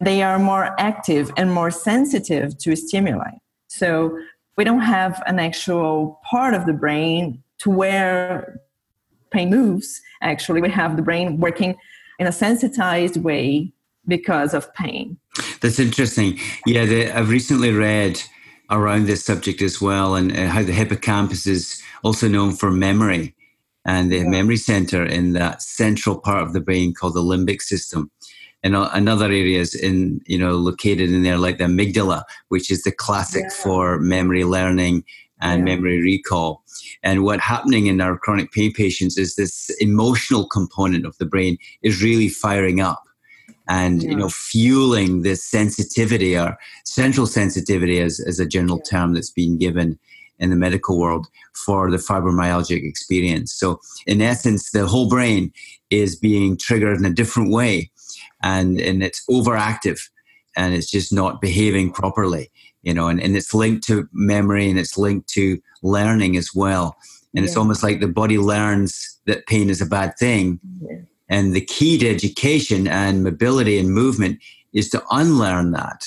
they 0.00 0.22
are 0.22 0.38
more 0.38 0.72
active 0.78 1.32
and 1.36 1.52
more 1.52 1.72
sensitive 1.72 2.56
to 2.58 2.76
stimuli. 2.76 3.32
So 3.66 4.16
we 4.58 4.64
don't 4.64 4.80
have 4.80 5.22
an 5.26 5.38
actual 5.38 6.20
part 6.28 6.52
of 6.52 6.66
the 6.66 6.72
brain 6.72 7.40
to 7.58 7.70
where 7.70 8.60
pain 9.30 9.50
moves, 9.50 10.02
actually, 10.20 10.60
we 10.60 10.68
have 10.68 10.96
the 10.96 11.02
brain 11.02 11.38
working 11.38 11.76
in 12.18 12.26
a 12.26 12.32
sensitized 12.32 13.16
way 13.18 13.72
because 14.08 14.54
of 14.54 14.74
pain. 14.74 15.16
That's 15.60 15.78
interesting. 15.78 16.40
Yeah, 16.66 16.86
the, 16.86 17.10
I've 17.12 17.30
recently 17.30 17.72
read 17.72 18.20
around 18.68 19.06
this 19.06 19.24
subject 19.24 19.62
as 19.62 19.80
well, 19.80 20.16
and 20.16 20.36
uh, 20.36 20.48
how 20.48 20.64
the 20.64 20.72
hippocampus 20.72 21.46
is 21.46 21.80
also 22.02 22.26
known 22.26 22.52
for 22.52 22.72
memory, 22.72 23.36
and 23.86 24.10
the 24.10 24.18
yeah. 24.18 24.28
memory 24.28 24.56
center 24.56 25.04
in 25.04 25.34
that 25.34 25.62
central 25.62 26.18
part 26.18 26.42
of 26.42 26.52
the 26.52 26.60
brain 26.60 26.94
called 26.94 27.14
the 27.14 27.22
limbic 27.22 27.62
system. 27.62 28.10
And 28.62 28.74
uh, 28.74 28.90
another 28.92 29.26
areas 29.26 29.74
in 29.74 30.20
you 30.26 30.38
know 30.38 30.52
located 30.52 31.10
in 31.10 31.22
there 31.22 31.38
like 31.38 31.58
the 31.58 31.64
amygdala, 31.64 32.24
which 32.48 32.70
is 32.70 32.82
the 32.82 32.92
classic 32.92 33.44
yeah. 33.44 33.62
for 33.62 33.98
memory 33.98 34.44
learning 34.44 35.04
and 35.40 35.66
yeah. 35.66 35.74
memory 35.74 36.02
recall. 36.02 36.62
And 37.02 37.22
what 37.22 37.40
happening 37.40 37.86
in 37.86 38.00
our 38.00 38.18
chronic 38.18 38.52
pain 38.52 38.72
patients 38.72 39.16
is 39.16 39.36
this 39.36 39.70
emotional 39.80 40.46
component 40.48 41.06
of 41.06 41.16
the 41.18 41.26
brain 41.26 41.56
is 41.82 42.02
really 42.02 42.28
firing 42.28 42.80
up 42.80 43.04
and 43.68 44.02
yeah. 44.02 44.10
you 44.10 44.16
know 44.16 44.28
fueling 44.28 45.22
this 45.22 45.44
sensitivity 45.44 46.36
or 46.36 46.58
central 46.84 47.26
sensitivity 47.26 48.00
as, 48.00 48.18
as 48.20 48.40
a 48.40 48.46
general 48.46 48.80
term 48.80 49.14
that's 49.14 49.30
been 49.30 49.58
given 49.58 49.98
in 50.40 50.50
the 50.50 50.56
medical 50.56 50.98
world 50.98 51.26
for 51.54 51.90
the 51.90 51.96
fibromyalgic 51.96 52.88
experience. 52.88 53.52
So 53.52 53.80
in 54.06 54.22
essence, 54.22 54.70
the 54.70 54.86
whole 54.86 55.08
brain 55.08 55.52
is 55.90 56.16
being 56.16 56.56
triggered 56.56 56.96
in 56.96 57.04
a 57.04 57.10
different 57.10 57.50
way 57.50 57.90
and, 58.42 58.80
and 58.80 59.02
it's 59.02 59.24
overactive 59.28 60.00
and 60.56 60.74
it's 60.74 60.90
just 60.90 61.12
not 61.12 61.40
behaving 61.40 61.92
properly 61.92 62.50
you 62.82 62.94
know, 62.94 63.08
and, 63.08 63.20
and 63.20 63.36
it's 63.36 63.54
linked 63.54 63.86
to 63.86 64.08
memory 64.12 64.70
and 64.70 64.78
it's 64.78 64.96
linked 64.96 65.28
to 65.30 65.60
learning 65.82 66.36
as 66.36 66.54
well. 66.54 66.96
And 67.34 67.44
yeah. 67.44 67.48
it's 67.48 67.56
almost 67.56 67.82
like 67.82 68.00
the 68.00 68.08
body 68.08 68.38
learns 68.38 69.18
that 69.26 69.46
pain 69.46 69.68
is 69.68 69.82
a 69.82 69.86
bad 69.86 70.16
thing. 70.18 70.60
Yeah. 70.80 70.98
And 71.28 71.54
the 71.54 71.60
key 71.60 71.98
to 71.98 72.08
education 72.08 72.88
and 72.88 73.22
mobility 73.22 73.78
and 73.78 73.92
movement 73.92 74.40
is 74.72 74.88
to 74.90 75.02
unlearn 75.10 75.72
that 75.72 76.06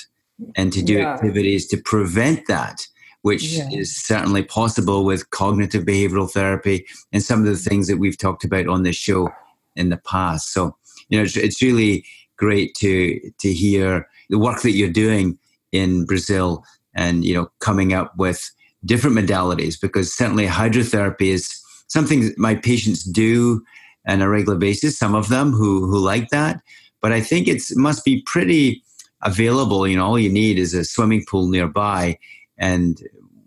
and 0.56 0.74
to 0.74 0.82
do 0.82 0.94
yeah. 0.94 1.14
activities 1.14 1.68
to 1.68 1.78
prevent 1.78 2.48
that, 2.48 2.88
which 3.22 3.60
is 3.72 3.96
certainly 3.96 4.42
possible 4.42 5.06
with 5.06 5.30
cognitive 5.30 5.84
behavioral 5.84 6.32
therapy 6.32 6.88
and 7.14 7.22
some 7.22 7.42
of 7.42 7.46
the 7.46 7.56
things 7.56 7.88
that 7.88 7.98
we've 7.98 8.18
talked 8.18 8.44
about 8.44 8.68
on 8.68 8.82
this 8.82 8.96
show 8.96 9.30
in 9.76 9.90
the 9.90 9.98
past. 9.98 10.52
So, 10.52 10.76
you 11.10 11.20
know, 11.20 11.26
it's, 11.26 11.38
it's 11.38 11.62
really 11.62 12.04
great 12.42 12.74
to 12.74 13.20
to 13.38 13.54
hear 13.54 14.08
the 14.32 14.40
work 14.40 14.62
that 14.64 14.72
you're 14.72 14.90
doing 15.06 15.38
in 15.72 16.06
Brazil 16.06 16.66
and 16.96 17.24
you 17.24 17.36
know 17.36 17.52
coming 17.60 17.94
up 17.94 18.18
with 18.18 18.50
different 18.84 19.16
modalities 19.16 19.80
because 19.80 20.12
certainly 20.12 20.48
hydrotherapy 20.48 21.28
is 21.38 21.44
something 21.88 22.34
my 22.38 22.56
patients 22.56 23.04
do 23.04 23.64
on 24.08 24.24
a 24.24 24.28
regular 24.28 24.58
basis 24.58 24.98
some 24.98 25.14
of 25.14 25.30
them 25.30 25.52
who 25.52 25.86
who 25.86 26.00
like 26.00 26.30
that. 26.30 26.62
But 27.00 27.12
i 27.12 27.22
think 27.22 27.48
it 27.48 27.62
must 27.76 28.04
be 28.04 28.24
pretty 28.34 28.84
available. 29.22 29.88
You 29.88 29.98
know 29.98 30.06
all 30.06 30.20
you 30.20 30.34
need 30.42 30.58
is 30.58 30.74
a 30.74 30.84
swimming 30.84 31.24
pool 31.30 31.48
nearby 31.48 32.18
and 32.58 33.00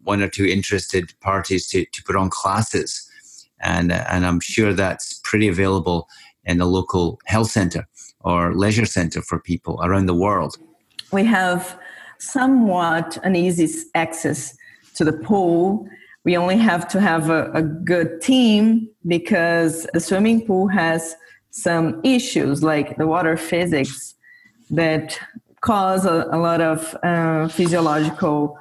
one 0.04 0.22
or 0.22 0.28
two 0.28 0.46
interested 0.46 1.12
parties 1.20 1.66
to, 1.68 1.84
to 1.86 2.02
put 2.04 2.16
on 2.16 2.30
classes. 2.30 2.88
And 3.60 3.90
and 3.90 4.24
i'm 4.26 4.40
sure 4.40 4.72
that's 4.72 5.20
pretty 5.24 5.48
available 5.48 6.08
in 6.44 6.58
the 6.58 6.66
local 6.78 7.18
health 7.24 7.50
center 7.50 7.88
or 8.24 8.54
leisure 8.54 8.86
center 8.86 9.22
for 9.22 9.38
people 9.38 9.80
around 9.82 10.06
the 10.06 10.14
world 10.14 10.56
we 11.14 11.24
have 11.24 11.78
somewhat 12.18 13.18
an 13.22 13.36
easy 13.36 13.68
access 13.94 14.56
to 14.96 15.04
the 15.04 15.12
pool. 15.12 15.88
We 16.24 16.36
only 16.36 16.56
have 16.56 16.88
to 16.88 17.00
have 17.00 17.30
a, 17.30 17.50
a 17.52 17.62
good 17.62 18.20
team 18.20 18.88
because 19.06 19.86
the 19.92 20.00
swimming 20.00 20.46
pool 20.46 20.68
has 20.68 21.16
some 21.50 22.00
issues 22.04 22.62
like 22.62 22.96
the 22.96 23.06
water 23.06 23.36
physics 23.36 24.14
that 24.70 25.18
cause 25.60 26.04
a, 26.04 26.26
a 26.30 26.38
lot 26.38 26.60
of 26.60 26.96
uh, 27.02 27.48
physiological 27.48 28.58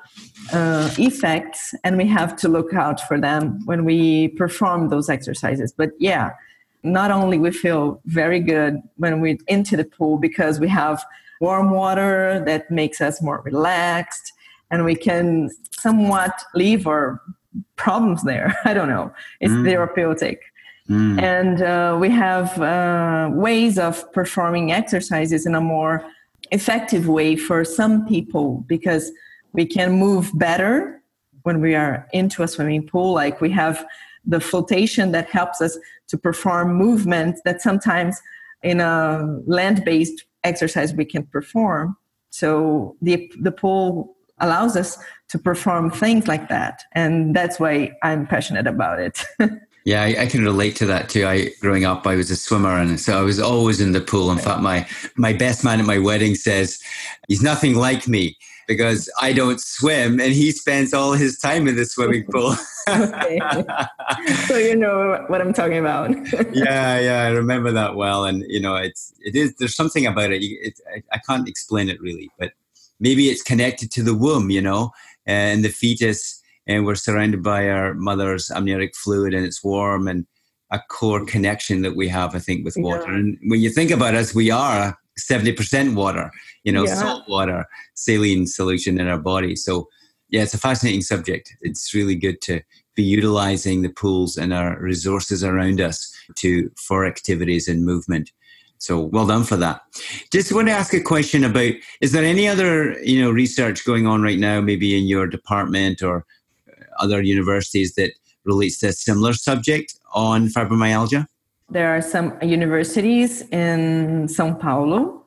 uh, 0.51 0.89
effects, 0.97 1.73
and 1.83 1.97
we 1.97 2.05
have 2.05 2.35
to 2.35 2.47
look 2.49 2.73
out 2.73 2.99
for 3.07 3.19
them 3.19 3.59
when 3.65 3.83
we 3.85 4.29
perform 4.29 4.89
those 4.89 5.09
exercises. 5.09 5.73
But 5.75 5.91
yeah, 5.99 6.31
not 6.83 7.11
only 7.11 7.37
we 7.39 7.51
feel 7.51 8.01
very 8.05 8.39
good 8.39 8.81
when 8.97 9.21
we're 9.21 9.37
into 9.47 9.77
the 9.77 9.85
pool 9.85 10.17
because 10.17 10.59
we 10.59 10.67
have 10.67 11.03
warm 11.39 11.71
water 11.71 12.43
that 12.45 12.69
makes 12.69 13.01
us 13.01 13.21
more 13.21 13.41
relaxed 13.41 14.33
and 14.69 14.85
we 14.85 14.95
can 14.95 15.49
somewhat 15.71 16.33
leave 16.55 16.87
our 16.87 17.21
problems 17.75 18.23
there. 18.23 18.57
I 18.65 18.73
don't 18.73 18.89
know. 18.89 19.13
It's 19.39 19.53
mm. 19.53 19.65
therapeutic. 19.65 20.41
Mm. 20.89 21.21
And 21.21 21.61
uh, 21.61 21.97
we 21.99 22.09
have 22.09 22.59
uh, 22.59 23.29
ways 23.31 23.77
of 23.77 24.11
performing 24.11 24.71
exercises 24.71 25.45
in 25.45 25.55
a 25.55 25.61
more 25.61 26.05
effective 26.51 27.07
way 27.07 27.35
for 27.35 27.63
some 27.63 28.05
people 28.05 28.65
because 28.67 29.11
we 29.53 29.65
can 29.65 29.93
move 29.93 30.31
better 30.35 31.01
when 31.43 31.61
we 31.61 31.75
are 31.75 32.07
into 32.11 32.43
a 32.43 32.47
swimming 32.47 32.85
pool. 32.87 33.13
Like 33.13 33.39
we 33.39 33.49
have 33.51 33.85
the 34.25 34.39
flotation 34.39 35.11
that 35.11 35.29
helps 35.29 35.61
us 35.61 35.77
to 36.07 36.17
perform 36.17 36.73
movements 36.75 37.41
that 37.45 37.61
sometimes 37.61 38.21
in 38.61 38.79
a 38.79 39.39
land 39.45 39.83
based 39.83 40.25
exercise 40.43 40.93
we 40.93 41.05
can 41.05 41.25
perform. 41.25 41.97
So 42.29 42.95
the 43.01 43.31
the 43.39 43.51
pool 43.51 44.15
allows 44.39 44.75
us 44.75 44.97
to 45.29 45.39
perform 45.39 45.91
things 45.91 46.27
like 46.27 46.49
that, 46.49 46.83
and 46.93 47.35
that's 47.35 47.59
why 47.59 47.91
I'm 48.03 48.27
passionate 48.27 48.67
about 48.67 48.99
it. 48.99 49.23
Yeah, 49.85 50.01
I, 50.01 50.15
I, 50.21 50.27
can 50.27 50.45
relate 50.45 50.77
to 50.77 50.85
that 50.85 51.09
too. 51.09 51.27
I 51.27 51.49
growing 51.59 51.83
up, 51.83 52.07
I 52.07 52.15
was 52.15 52.31
a 52.31 52.37
swimmer, 52.37 52.79
and 52.79 52.97
so 52.97 53.19
I 53.19 53.21
was 53.21 53.37
always 53.37 53.81
in 53.81 53.91
the 53.91 53.99
pool. 53.99 54.31
In 54.31 54.37
fact, 54.37 54.61
my 54.61 54.87
my 55.17 55.33
best 55.33 55.65
man 55.65 55.81
at 55.81 55.85
my 55.85 55.97
wedding 55.97 56.35
says 56.35 56.79
he's 57.27 57.43
nothing 57.43 57.75
like 57.75 58.07
me 58.07 58.37
because 58.67 59.09
I 59.21 59.33
don't 59.33 59.59
swim, 59.59 60.19
and 60.19 60.33
he 60.33 60.51
spends 60.51 60.93
all 60.93 61.13
his 61.13 61.37
time 61.39 61.67
in 61.67 61.75
the 61.75 61.85
swimming 61.85 62.25
pool. 62.31 62.53
so 64.47 64.57
you 64.57 64.75
know 64.75 65.23
what 65.27 65.41
I'm 65.41 65.53
talking 65.53 65.77
about. 65.77 66.11
yeah, 66.53 66.99
yeah, 66.99 67.23
I 67.23 67.29
remember 67.29 67.71
that 67.71 67.95
well, 67.95 68.25
and 68.25 68.43
you 68.47 68.59
know, 68.59 68.75
it's 68.75 69.13
it 69.19 69.35
is. 69.35 69.55
There's 69.55 69.75
something 69.75 70.05
about 70.05 70.31
it. 70.31 70.43
it 70.43 70.79
I, 70.93 71.03
I 71.13 71.17
can't 71.19 71.47
explain 71.47 71.89
it 71.89 72.01
really, 72.01 72.29
but 72.37 72.53
maybe 72.99 73.29
it's 73.29 73.43
connected 73.43 73.91
to 73.91 74.03
the 74.03 74.15
womb, 74.15 74.49
you 74.49 74.61
know, 74.61 74.91
and 75.25 75.63
the 75.63 75.69
fetus 75.69 76.41
and 76.67 76.85
we're 76.85 76.95
surrounded 76.95 77.43
by 77.43 77.69
our 77.69 77.93
mother's 77.93 78.49
amniotic 78.51 78.95
fluid 78.95 79.33
and 79.33 79.45
it's 79.45 79.63
warm 79.63 80.07
and 80.07 80.25
a 80.71 80.79
core 80.89 81.25
connection 81.25 81.81
that 81.83 81.95
we 81.95 82.07
have, 82.07 82.35
I 82.35 82.39
think, 82.39 82.65
with 82.65 82.75
water. 82.77 83.11
Yeah. 83.11 83.17
And 83.17 83.37
when 83.47 83.61
you 83.61 83.69
think 83.69 83.91
about 83.91 84.15
us, 84.15 84.33
we 84.33 84.49
are 84.49 84.97
70% 85.19 85.95
water, 85.95 86.31
you 86.63 86.71
know, 86.71 86.85
yeah. 86.85 86.95
salt 86.95 87.27
water, 87.27 87.65
saline 87.93 88.47
solution 88.47 88.99
in 88.99 89.07
our 89.07 89.17
body. 89.17 89.55
So, 89.55 89.87
yeah, 90.29 90.41
it's 90.41 90.53
a 90.53 90.59
fascinating 90.59 91.01
subject. 91.01 91.55
It's 91.61 91.93
really 91.93 92.15
good 92.15 92.41
to 92.41 92.61
be 92.95 93.03
utilizing 93.03 93.81
the 93.81 93.89
pools 93.89 94.37
and 94.37 94.53
our 94.53 94.79
resources 94.79 95.43
around 95.43 95.81
us 95.81 96.13
to 96.35 96.69
for 96.75 97.05
activities 97.05 97.67
and 97.67 97.85
movement. 97.85 98.31
So 98.77 98.99
well 98.99 99.25
done 99.25 99.43
for 99.43 99.55
that. 99.57 99.81
Just 100.31 100.51
want 100.51 100.67
to 100.67 100.73
ask 100.73 100.93
a 100.93 101.01
question 101.01 101.43
about: 101.43 101.73
Is 102.01 102.11
there 102.11 102.25
any 102.25 102.47
other 102.47 102.99
you 103.03 103.21
know 103.21 103.31
research 103.31 103.85
going 103.85 104.07
on 104.07 104.21
right 104.21 104.39
now, 104.39 104.61
maybe 104.61 104.97
in 104.97 105.07
your 105.07 105.27
department 105.27 106.01
or 106.01 106.25
uh, 106.67 106.83
other 106.99 107.21
universities 107.21 107.95
that 107.95 108.11
relates 108.43 108.79
to 108.79 108.87
a 108.87 108.93
similar 108.93 109.33
subject 109.33 109.97
on 110.13 110.47
fibromyalgia? 110.47 111.27
There 111.73 111.89
are 111.97 112.03
some 112.03 112.37
universities 112.43 113.41
in 113.49 114.27
Sao 114.27 114.53
Paulo 114.53 115.25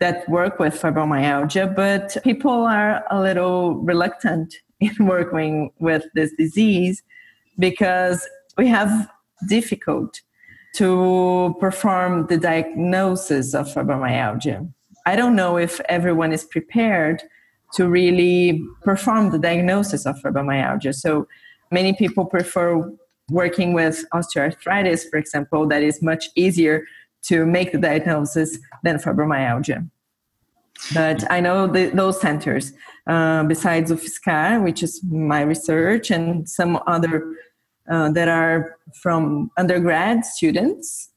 that 0.00 0.28
work 0.28 0.58
with 0.58 0.74
fibromyalgia, 0.78 1.74
but 1.74 2.14
people 2.22 2.66
are 2.66 3.02
a 3.10 3.22
little 3.22 3.76
reluctant 3.76 4.54
in 4.80 4.94
working 5.06 5.70
with 5.78 6.04
this 6.14 6.30
disease 6.36 7.02
because 7.58 8.28
we 8.58 8.68
have 8.68 9.08
difficult 9.48 10.20
to 10.74 11.56
perform 11.58 12.26
the 12.26 12.36
diagnosis 12.36 13.54
of 13.54 13.66
fibromyalgia. 13.66 14.70
I 15.06 15.16
don't 15.16 15.34
know 15.34 15.56
if 15.56 15.80
everyone 15.88 16.34
is 16.34 16.44
prepared 16.44 17.22
to 17.72 17.88
really 17.88 18.62
perform 18.82 19.30
the 19.30 19.38
diagnosis 19.38 20.04
of 20.04 20.16
fibromyalgia. 20.16 20.94
So 20.94 21.26
many 21.70 21.94
people 21.94 22.26
prefer 22.26 22.92
working 23.30 23.72
with 23.72 24.04
osteoarthritis, 24.12 25.08
for 25.10 25.18
example, 25.18 25.66
that 25.68 25.82
is 25.82 26.02
much 26.02 26.30
easier 26.34 26.86
to 27.22 27.44
make 27.44 27.72
the 27.72 27.78
diagnosis 27.78 28.58
than 28.84 28.96
fibromyalgia. 28.96 29.88
But 30.94 31.30
I 31.30 31.40
know 31.40 31.66
the, 31.66 31.90
those 31.90 32.20
centers, 32.20 32.72
uh, 33.06 33.44
besides 33.44 33.90
UFSCar, 33.90 34.62
which 34.62 34.82
is 34.82 35.02
my 35.04 35.42
research, 35.42 36.10
and 36.10 36.48
some 36.48 36.80
other 36.86 37.34
uh, 37.90 38.10
that 38.12 38.28
are 38.28 38.76
from 38.94 39.50
undergrad 39.56 40.24
students 40.24 41.10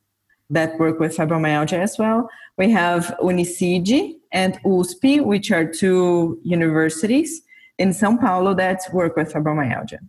that 0.50 0.78
work 0.80 1.00
with 1.00 1.16
fibromyalgia 1.16 1.78
as 1.78 1.98
well. 1.98 2.30
We 2.58 2.72
have 2.72 3.16
Unicid, 3.22 4.16
and 4.32 4.60
USP, 4.64 5.24
which 5.24 5.52
are 5.52 5.66
two 5.66 6.40
universities 6.44 7.42
in 7.78 7.94
Sao 7.94 8.18
Paulo 8.18 8.54
that 8.56 8.82
work 8.94 9.16
with 9.16 9.34
fibromyalgia 9.34 10.00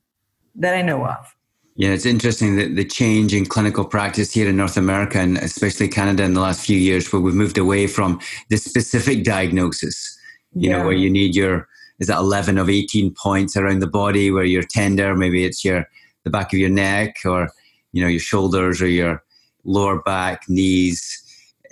that 0.54 0.74
I 0.74 0.82
know 0.82 1.06
of. 1.06 1.34
Yeah, 1.74 1.90
it's 1.90 2.04
interesting 2.04 2.56
that 2.56 2.76
the 2.76 2.84
change 2.84 3.32
in 3.32 3.46
clinical 3.46 3.84
practice 3.84 4.32
here 4.32 4.48
in 4.48 4.56
North 4.56 4.76
America 4.76 5.18
and 5.18 5.38
especially 5.38 5.88
Canada 5.88 6.22
in 6.22 6.34
the 6.34 6.40
last 6.40 6.66
few 6.66 6.76
years, 6.76 7.10
where 7.12 7.22
we've 7.22 7.34
moved 7.34 7.56
away 7.56 7.86
from 7.86 8.20
the 8.50 8.58
specific 8.58 9.24
diagnosis, 9.24 10.18
you 10.52 10.70
yeah. 10.70 10.78
know, 10.78 10.84
where 10.84 10.94
you 10.94 11.08
need 11.08 11.34
your 11.34 11.66
is 11.98 12.08
that 12.08 12.18
11 12.18 12.58
of 12.58 12.68
18 12.68 13.14
points 13.14 13.56
around 13.56 13.78
the 13.78 13.86
body 13.86 14.30
where 14.30 14.44
you're 14.44 14.64
tender, 14.64 15.14
maybe 15.14 15.44
it's 15.44 15.64
your 15.64 15.86
the 16.24 16.30
back 16.30 16.52
of 16.52 16.58
your 16.58 16.70
neck 16.70 17.16
or 17.24 17.48
you 17.92 18.02
know 18.02 18.08
your 18.08 18.20
shoulders 18.20 18.82
or 18.82 18.88
your 18.88 19.22
lower 19.64 20.02
back, 20.02 20.42
knees, 20.48 21.21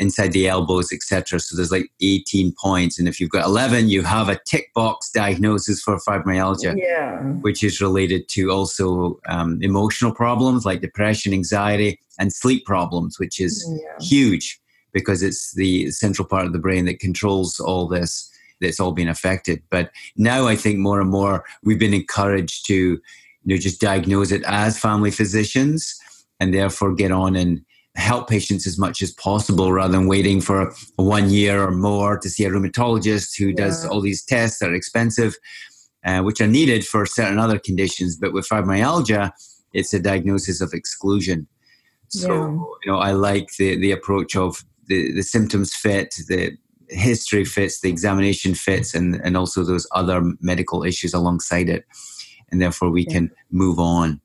inside 0.00 0.32
the 0.32 0.48
elbows, 0.48 0.92
etc. 0.92 1.38
So 1.38 1.54
there's 1.54 1.70
like 1.70 1.90
18 2.00 2.54
points, 2.60 2.98
and 2.98 3.06
if 3.06 3.20
you've 3.20 3.30
got 3.30 3.44
11, 3.44 3.88
you 3.88 4.02
have 4.02 4.28
a 4.28 4.40
tick 4.46 4.72
box 4.74 5.10
diagnosis 5.12 5.82
for 5.82 5.98
fibromyalgia, 5.98 6.74
yeah. 6.76 7.20
which 7.42 7.62
is 7.62 7.80
related 7.80 8.28
to 8.30 8.50
also 8.50 9.20
um, 9.28 9.58
emotional 9.62 10.12
problems 10.12 10.64
like 10.64 10.80
depression, 10.80 11.32
anxiety, 11.32 12.00
and 12.18 12.32
sleep 12.32 12.64
problems, 12.64 13.18
which 13.20 13.38
is 13.38 13.64
yeah. 13.70 14.04
huge 14.04 14.58
because 14.92 15.22
it's 15.22 15.54
the 15.54 15.90
central 15.90 16.26
part 16.26 16.46
of 16.46 16.52
the 16.52 16.58
brain 16.58 16.86
that 16.86 16.98
controls 16.98 17.60
all 17.60 17.86
this. 17.86 18.28
That's 18.60 18.80
all 18.80 18.92
been 18.92 19.08
affected. 19.08 19.62
But 19.70 19.90
now 20.16 20.46
I 20.46 20.56
think 20.56 20.78
more 20.78 21.00
and 21.00 21.10
more 21.10 21.44
we've 21.62 21.78
been 21.78 21.94
encouraged 21.94 22.66
to, 22.66 22.74
you 22.74 23.00
know, 23.44 23.56
just 23.56 23.80
diagnose 23.80 24.32
it 24.32 24.42
as 24.46 24.78
family 24.78 25.10
physicians 25.10 25.98
and 26.40 26.52
therefore 26.52 26.94
get 26.94 27.10
on 27.10 27.36
and 27.36 27.64
help 27.96 28.28
patients 28.28 28.66
as 28.66 28.78
much 28.78 29.02
as 29.02 29.12
possible 29.12 29.72
rather 29.72 29.92
than 29.92 30.06
waiting 30.06 30.40
for 30.40 30.72
one 30.96 31.28
year 31.28 31.62
or 31.62 31.72
more 31.72 32.18
to 32.18 32.30
see 32.30 32.44
a 32.44 32.50
rheumatologist 32.50 33.36
who 33.36 33.52
does 33.52 33.84
all 33.84 34.00
these 34.00 34.24
tests 34.24 34.58
that 34.60 34.70
are 34.70 34.74
expensive, 34.74 35.36
uh, 36.04 36.20
which 36.20 36.40
are 36.40 36.46
needed 36.46 36.86
for 36.86 37.04
certain 37.04 37.38
other 37.38 37.58
conditions. 37.58 38.16
But 38.16 38.32
with 38.32 38.48
fibromyalgia, 38.48 39.32
it's 39.72 39.92
a 39.92 40.00
diagnosis 40.00 40.60
of 40.60 40.72
exclusion. 40.72 41.48
So, 42.08 42.32
yeah. 42.32 42.48
you 42.84 42.92
know, 42.92 42.98
I 42.98 43.12
like 43.12 43.48
the, 43.58 43.76
the 43.76 43.92
approach 43.92 44.36
of 44.36 44.64
the, 44.86 45.12
the 45.12 45.22
symptoms 45.22 45.74
fit, 45.74 46.14
the 46.28 46.56
history 46.88 47.44
fits, 47.44 47.80
the 47.80 47.88
examination 47.88 48.54
fits, 48.54 48.94
and, 48.94 49.20
and 49.24 49.36
also 49.36 49.62
those 49.62 49.86
other 49.94 50.22
medical 50.40 50.84
issues 50.84 51.14
alongside 51.14 51.68
it. 51.68 51.84
And 52.50 52.60
therefore, 52.60 52.90
we 52.90 53.04
yeah. 53.04 53.12
can 53.12 53.30
move 53.50 53.78
on. 53.78 54.20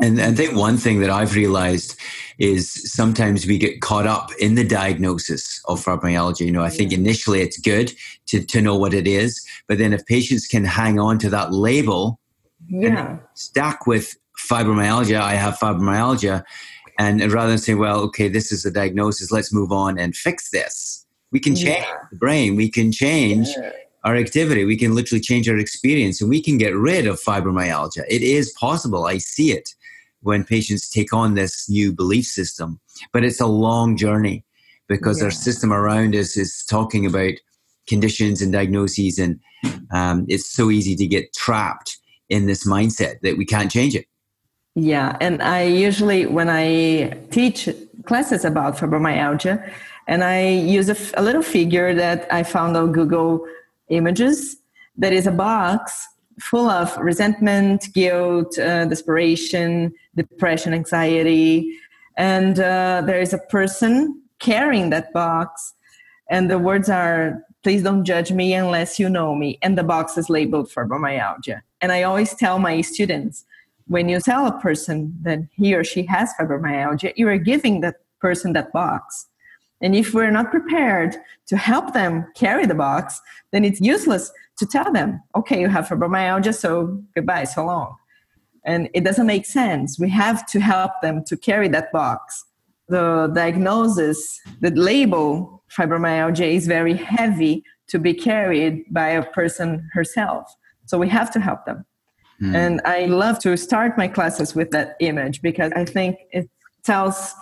And 0.00 0.20
I 0.20 0.32
think 0.32 0.54
one 0.54 0.76
thing 0.76 1.00
that 1.00 1.10
I've 1.10 1.34
realized 1.34 1.98
is 2.38 2.92
sometimes 2.92 3.46
we 3.46 3.58
get 3.58 3.80
caught 3.80 4.06
up 4.06 4.30
in 4.38 4.54
the 4.54 4.62
diagnosis 4.62 5.60
of 5.66 5.84
fibromyalgia. 5.84 6.46
You 6.46 6.52
know, 6.52 6.62
I 6.62 6.70
think 6.70 6.92
initially 6.92 7.40
it's 7.40 7.58
good 7.58 7.92
to, 8.26 8.44
to 8.44 8.60
know 8.60 8.76
what 8.76 8.94
it 8.94 9.08
is, 9.08 9.44
but 9.66 9.78
then 9.78 9.92
if 9.92 10.06
patients 10.06 10.46
can 10.46 10.64
hang 10.64 11.00
on 11.00 11.18
to 11.18 11.30
that 11.30 11.52
label, 11.52 12.20
yeah, 12.68 13.18
stuck 13.34 13.86
with 13.86 14.16
fibromyalgia, 14.38 15.20
I 15.20 15.34
have 15.34 15.58
fibromyalgia, 15.58 16.44
and 16.98 17.20
rather 17.32 17.50
than 17.50 17.58
say, 17.58 17.74
well, 17.74 18.00
okay, 18.00 18.28
this 18.28 18.52
is 18.52 18.62
the 18.62 18.70
diagnosis, 18.70 19.32
let's 19.32 19.52
move 19.52 19.72
on 19.72 19.98
and 19.98 20.14
fix 20.14 20.50
this. 20.50 21.06
We 21.32 21.40
can 21.40 21.56
change 21.56 21.84
yeah. 21.84 21.96
the 22.10 22.16
brain, 22.16 22.54
we 22.54 22.70
can 22.70 22.92
change 22.92 23.48
yeah. 23.56 23.72
our 24.04 24.16
activity, 24.16 24.64
we 24.64 24.76
can 24.76 24.94
literally 24.94 25.20
change 25.20 25.48
our 25.48 25.58
experience, 25.58 26.20
and 26.20 26.30
we 26.30 26.40
can 26.40 26.56
get 26.56 26.74
rid 26.76 27.06
of 27.06 27.20
fibromyalgia. 27.20 28.04
It 28.08 28.22
is 28.22 28.52
possible. 28.52 29.06
I 29.06 29.18
see 29.18 29.52
it 29.52 29.74
when 30.22 30.44
patients 30.44 30.88
take 30.88 31.12
on 31.12 31.34
this 31.34 31.68
new 31.68 31.92
belief 31.92 32.26
system. 32.26 32.80
But 33.12 33.24
it's 33.24 33.40
a 33.40 33.46
long 33.46 33.96
journey 33.96 34.44
because 34.88 35.18
yeah. 35.18 35.26
our 35.26 35.30
system 35.30 35.72
around 35.72 36.14
us 36.14 36.36
is 36.36 36.64
talking 36.68 37.06
about 37.06 37.34
conditions 37.86 38.42
and 38.42 38.52
diagnoses, 38.52 39.18
and 39.18 39.40
um, 39.92 40.26
it's 40.28 40.50
so 40.50 40.70
easy 40.70 40.94
to 40.96 41.06
get 41.06 41.32
trapped 41.34 41.98
in 42.28 42.46
this 42.46 42.66
mindset 42.66 43.20
that 43.22 43.38
we 43.38 43.44
can't 43.44 43.70
change 43.70 43.94
it. 43.94 44.06
Yeah, 44.74 45.16
and 45.20 45.42
I 45.42 45.62
usually, 45.64 46.26
when 46.26 46.48
I 46.48 47.18
teach 47.30 47.68
classes 48.04 48.44
about 48.44 48.76
fibromyalgia, 48.76 49.72
and 50.06 50.24
I 50.24 50.48
use 50.48 50.88
a, 50.88 50.92
f- 50.92 51.12
a 51.16 51.22
little 51.22 51.42
figure 51.42 51.94
that 51.94 52.26
I 52.32 52.42
found 52.42 52.76
on 52.76 52.92
Google 52.92 53.46
Images 53.88 54.56
that 54.96 55.12
is 55.12 55.26
a 55.26 55.30
box 55.32 56.06
full 56.40 56.68
of 56.68 56.96
resentment, 56.98 57.88
guilt, 57.94 58.58
uh, 58.58 58.84
desperation, 58.86 59.92
depression, 60.16 60.74
anxiety. 60.74 61.78
And 62.16 62.58
uh, 62.58 63.02
there 63.06 63.20
is 63.20 63.32
a 63.32 63.38
person 63.38 64.20
carrying 64.38 64.90
that 64.90 65.12
box. 65.12 65.74
And 66.30 66.50
the 66.50 66.58
words 66.58 66.88
are, 66.88 67.42
please 67.62 67.82
don't 67.82 68.04
judge 68.04 68.32
me 68.32 68.54
unless 68.54 68.98
you 68.98 69.08
know 69.08 69.34
me. 69.34 69.58
And 69.62 69.78
the 69.78 69.82
box 69.82 70.18
is 70.18 70.28
labeled 70.28 70.70
fibromyalgia. 70.70 71.62
And 71.80 71.92
I 71.92 72.02
always 72.02 72.34
tell 72.34 72.58
my 72.58 72.80
students 72.80 73.44
when 73.86 74.08
you 74.08 74.20
tell 74.20 74.46
a 74.46 74.60
person 74.60 75.16
that 75.22 75.40
he 75.56 75.74
or 75.74 75.82
she 75.82 76.02
has 76.04 76.30
fibromyalgia, 76.38 77.14
you 77.16 77.28
are 77.28 77.38
giving 77.38 77.80
that 77.80 77.96
person 78.20 78.52
that 78.52 78.72
box. 78.72 79.26
And 79.80 79.94
if 79.94 80.12
we're 80.12 80.30
not 80.30 80.50
prepared 80.50 81.16
to 81.46 81.56
help 81.56 81.92
them 81.92 82.26
carry 82.34 82.66
the 82.66 82.74
box, 82.74 83.20
then 83.52 83.64
it's 83.64 83.80
useless 83.80 84.32
to 84.58 84.66
tell 84.66 84.92
them, 84.92 85.22
okay, 85.36 85.60
you 85.60 85.68
have 85.68 85.88
fibromyalgia, 85.88 86.54
so 86.54 87.02
goodbye, 87.14 87.44
so 87.44 87.64
long. 87.64 87.94
And 88.64 88.88
it 88.92 89.04
doesn't 89.04 89.26
make 89.26 89.46
sense. 89.46 89.98
We 89.98 90.10
have 90.10 90.46
to 90.46 90.60
help 90.60 90.90
them 91.00 91.24
to 91.26 91.36
carry 91.36 91.68
that 91.68 91.92
box. 91.92 92.44
The 92.88 93.30
diagnosis, 93.34 94.40
the 94.60 94.70
label 94.70 95.62
fibromyalgia 95.70 96.54
is 96.54 96.66
very 96.66 96.94
heavy 96.94 97.62
to 97.88 97.98
be 97.98 98.14
carried 98.14 98.84
by 98.90 99.08
a 99.10 99.24
person 99.24 99.88
herself. 99.92 100.52
So 100.86 100.98
we 100.98 101.08
have 101.08 101.30
to 101.32 101.40
help 101.40 101.66
them. 101.66 101.84
Mm. 102.42 102.54
And 102.54 102.80
I 102.84 103.06
love 103.06 103.38
to 103.40 103.56
start 103.56 103.98
my 103.98 104.08
classes 104.08 104.54
with 104.54 104.70
that 104.70 104.96
image 105.00 105.42
because 105.42 105.72
I 105.72 105.84
think 105.84 106.18
it 106.30 106.48
tells 106.84 107.34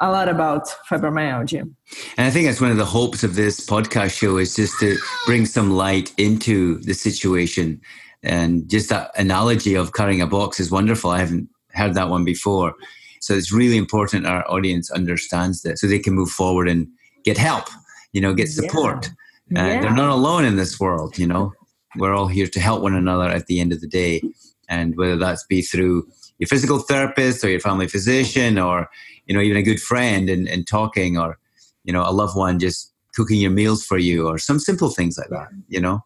a 0.00 0.10
lot 0.10 0.28
about 0.28 0.68
fibromyalgia. 0.90 1.60
And 1.60 2.26
I 2.26 2.30
think 2.30 2.46
that's 2.46 2.60
one 2.60 2.70
of 2.70 2.76
the 2.76 2.84
hopes 2.84 3.22
of 3.22 3.36
this 3.36 3.64
podcast 3.64 4.18
show 4.18 4.38
is 4.38 4.56
just 4.56 4.78
to 4.80 4.96
bring 5.26 5.46
some 5.46 5.70
light 5.70 6.12
into 6.18 6.78
the 6.80 6.94
situation. 6.94 7.80
And 8.22 8.68
just 8.68 8.88
that 8.88 9.10
analogy 9.16 9.74
of 9.74 9.92
carrying 9.92 10.20
a 10.20 10.26
box 10.26 10.58
is 10.58 10.70
wonderful. 10.70 11.10
I 11.10 11.20
haven't 11.20 11.48
heard 11.72 11.94
that 11.94 12.08
one 12.08 12.24
before. 12.24 12.74
So 13.20 13.34
it's 13.34 13.52
really 13.52 13.76
important 13.76 14.26
our 14.26 14.48
audience 14.50 14.90
understands 14.90 15.62
this 15.62 15.80
so 15.80 15.86
they 15.86 15.98
can 15.98 16.14
move 16.14 16.30
forward 16.30 16.68
and 16.68 16.88
get 17.24 17.38
help, 17.38 17.68
you 18.12 18.20
know, 18.20 18.34
get 18.34 18.48
support. 18.48 19.10
Yeah. 19.48 19.66
yeah. 19.66 19.80
They're 19.80 19.94
not 19.94 20.10
alone 20.10 20.44
in 20.44 20.56
this 20.56 20.80
world, 20.80 21.18
you 21.18 21.26
know. 21.26 21.52
We're 21.96 22.14
all 22.14 22.26
here 22.26 22.48
to 22.48 22.60
help 22.60 22.82
one 22.82 22.94
another 22.94 23.28
at 23.28 23.46
the 23.46 23.60
end 23.60 23.72
of 23.72 23.80
the 23.80 23.88
day. 23.88 24.20
And 24.68 24.96
whether 24.96 25.16
that's 25.16 25.44
be 25.44 25.62
through 25.62 26.08
your 26.38 26.48
physical 26.48 26.78
therapist 26.78 27.44
or 27.44 27.48
your 27.48 27.60
family 27.60 27.86
physician 27.86 28.58
or 28.58 28.88
you 29.26 29.34
know 29.34 29.40
even 29.40 29.56
a 29.56 29.62
good 29.62 29.80
friend 29.80 30.28
and, 30.28 30.48
and 30.48 30.66
talking 30.66 31.16
or 31.18 31.38
you 31.84 31.92
know 31.92 32.02
a 32.08 32.12
loved 32.12 32.36
one 32.36 32.58
just 32.58 32.92
cooking 33.14 33.40
your 33.40 33.50
meals 33.50 33.84
for 33.84 33.98
you 33.98 34.26
or 34.26 34.38
some 34.38 34.58
simple 34.58 34.90
things 34.90 35.16
like 35.16 35.28
that 35.28 35.48
you 35.68 35.80
know? 35.80 36.00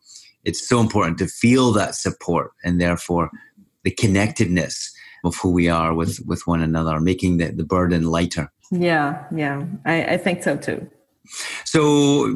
It's 0.44 0.66
so 0.66 0.80
important 0.80 1.18
to 1.18 1.26
feel 1.26 1.72
that 1.72 1.94
support 1.94 2.52
and 2.64 2.80
therefore 2.80 3.30
the 3.82 3.90
connectedness 3.90 4.92
of 5.24 5.36
who 5.36 5.50
we 5.50 5.68
are 5.68 5.92
with 5.94 6.20
with 6.26 6.46
one 6.46 6.62
another 6.62 7.00
making 7.00 7.38
the, 7.38 7.50
the 7.50 7.64
burden 7.64 8.04
lighter. 8.04 8.50
Yeah 8.70 9.24
yeah. 9.34 9.64
I, 9.84 10.04
I 10.04 10.16
think 10.16 10.42
so 10.42 10.56
too. 10.56 10.88
So 11.64 12.34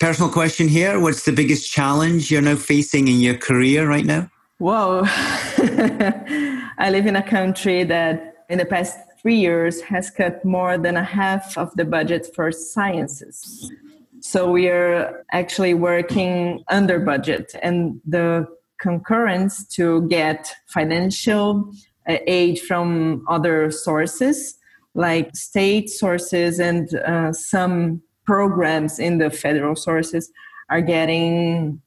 personal 0.00 0.30
question 0.30 0.68
here 0.68 1.00
what's 1.00 1.24
the 1.24 1.32
biggest 1.32 1.70
challenge 1.70 2.30
you're 2.30 2.42
now 2.42 2.56
facing 2.56 3.08
in 3.08 3.20
your 3.20 3.36
career 3.36 3.88
right 3.88 4.04
now? 4.04 4.30
Whoa 4.58 5.04
i 6.78 6.90
live 6.90 7.06
in 7.06 7.16
a 7.16 7.22
country 7.22 7.84
that 7.84 8.44
in 8.48 8.58
the 8.58 8.66
past 8.66 8.98
three 9.22 9.36
years 9.36 9.80
has 9.80 10.10
cut 10.10 10.44
more 10.44 10.76
than 10.76 10.96
a 10.96 11.04
half 11.04 11.56
of 11.56 11.72
the 11.76 11.84
budget 11.84 12.26
for 12.34 12.50
sciences. 12.50 13.72
So 14.20 14.50
we 14.50 14.68
are 14.68 15.24
actually 15.32 15.74
working 15.74 16.64
under 16.68 16.98
budget, 16.98 17.54
and 17.62 18.00
the 18.04 18.46
concurrence 18.80 19.66
to 19.76 20.06
get 20.08 20.52
financial 20.66 21.72
uh, 22.08 22.16
aid 22.26 22.60
from 22.60 23.24
other 23.28 23.70
sources, 23.70 24.58
like 24.94 25.34
state 25.36 25.88
sources 25.88 26.58
and 26.58 26.94
uh, 26.94 27.32
some 27.32 28.02
programs 28.24 28.98
in 28.98 29.18
the 29.18 29.30
federal 29.30 29.76
sources, 29.76 30.30
are 30.68 30.80
getting, 30.80 31.80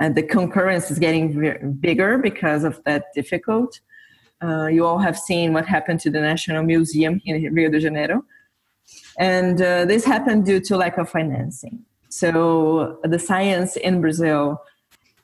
and 0.00 0.14
the 0.14 0.22
concurrence 0.22 0.90
is 0.90 0.98
getting 0.98 1.76
bigger 1.80 2.18
because 2.18 2.62
of 2.64 2.82
that 2.84 3.04
difficult. 3.14 3.80
Uh, 4.42 4.66
you 4.66 4.86
all 4.86 4.98
have 4.98 5.18
seen 5.18 5.52
what 5.52 5.66
happened 5.66 6.00
to 6.00 6.10
the 6.10 6.20
National 6.20 6.62
Museum 6.62 7.20
in 7.24 7.52
Rio 7.52 7.70
de 7.70 7.80
Janeiro. 7.80 8.24
And 9.18 9.60
uh, 9.60 9.84
this 9.84 10.04
happened 10.04 10.46
due 10.46 10.60
to 10.60 10.76
lack 10.76 10.96
of 10.96 11.10
financing. 11.10 11.84
So 12.08 12.98
the 13.02 13.18
science 13.18 13.76
in 13.76 14.00
Brazil 14.00 14.62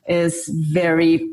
is 0.07 0.48
very 0.48 1.31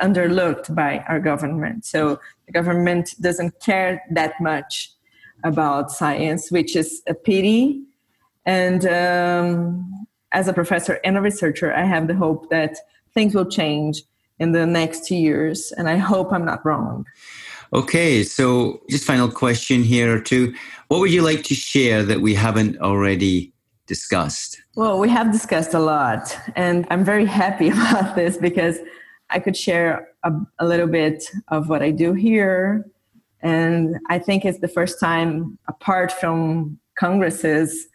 underlooked 0.00 0.74
by 0.74 0.98
our 1.08 1.20
government. 1.20 1.84
So 1.84 2.20
the 2.46 2.52
government 2.52 3.14
doesn't 3.20 3.60
care 3.60 4.02
that 4.10 4.34
much 4.40 4.90
about 5.44 5.90
science, 5.90 6.50
which 6.50 6.76
is 6.76 7.02
a 7.08 7.14
pity. 7.14 7.82
And 8.44 8.86
um, 8.86 10.06
as 10.32 10.48
a 10.48 10.52
professor 10.52 11.00
and 11.04 11.16
a 11.16 11.20
researcher, 11.20 11.74
I 11.74 11.84
have 11.84 12.08
the 12.08 12.14
hope 12.14 12.50
that 12.50 12.76
things 13.14 13.34
will 13.34 13.46
change 13.46 14.02
in 14.42 14.50
the 14.52 14.66
next 14.66 15.10
years. 15.10 15.72
And 15.76 15.88
I 15.88 15.96
hope 15.96 16.32
I'm 16.32 16.44
not 16.44 16.66
wrong. 16.66 17.06
Okay, 17.72 18.22
so 18.24 18.82
just 18.90 19.04
final 19.04 19.30
question 19.30 19.82
here 19.82 20.14
or 20.14 20.20
two. 20.20 20.54
What 20.88 20.98
would 21.00 21.12
you 21.12 21.22
like 21.22 21.42
to 21.44 21.54
share 21.54 22.02
that 22.02 22.20
we 22.20 22.34
haven't 22.34 22.78
already 22.80 23.52
discussed? 23.86 24.60
Well, 24.76 24.98
we 24.98 25.08
have 25.08 25.32
discussed 25.32 25.72
a 25.72 25.78
lot, 25.78 26.36
and 26.54 26.86
I'm 26.90 27.04
very 27.04 27.24
happy 27.24 27.68
about 27.76 28.14
this 28.14 28.36
because 28.36 28.78
I 29.30 29.38
could 29.38 29.56
share 29.56 30.08
a, 30.22 30.32
a 30.58 30.66
little 30.66 30.86
bit 30.86 31.24
of 31.48 31.70
what 31.70 31.82
I 31.82 31.92
do 31.92 32.12
here. 32.12 32.84
And 33.40 33.96
I 34.10 34.18
think 34.18 34.44
it's 34.44 34.60
the 34.60 34.68
first 34.68 35.00
time, 35.00 35.58
apart 35.66 36.12
from 36.12 36.78
congresses, 36.98 37.88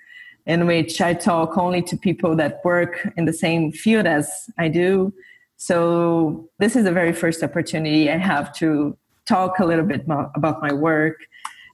in 0.47 0.65
which 0.65 1.01
I 1.01 1.13
talk 1.13 1.57
only 1.57 1.81
to 1.83 1.97
people 1.97 2.35
that 2.37 2.61
work 2.63 3.07
in 3.17 3.25
the 3.25 3.33
same 3.33 3.71
field 3.71 4.07
as 4.07 4.49
I 4.57 4.69
do 4.69 5.13
so 5.57 6.47
this 6.59 6.75
is 6.75 6.83
the 6.85 6.91
very 6.91 7.13
first 7.13 7.43
opportunity 7.43 8.09
I 8.09 8.17
have 8.17 8.53
to 8.57 8.95
talk 9.25 9.59
a 9.59 9.65
little 9.65 9.85
bit 9.85 10.07
more 10.07 10.31
about 10.35 10.61
my 10.61 10.71
work 10.71 11.17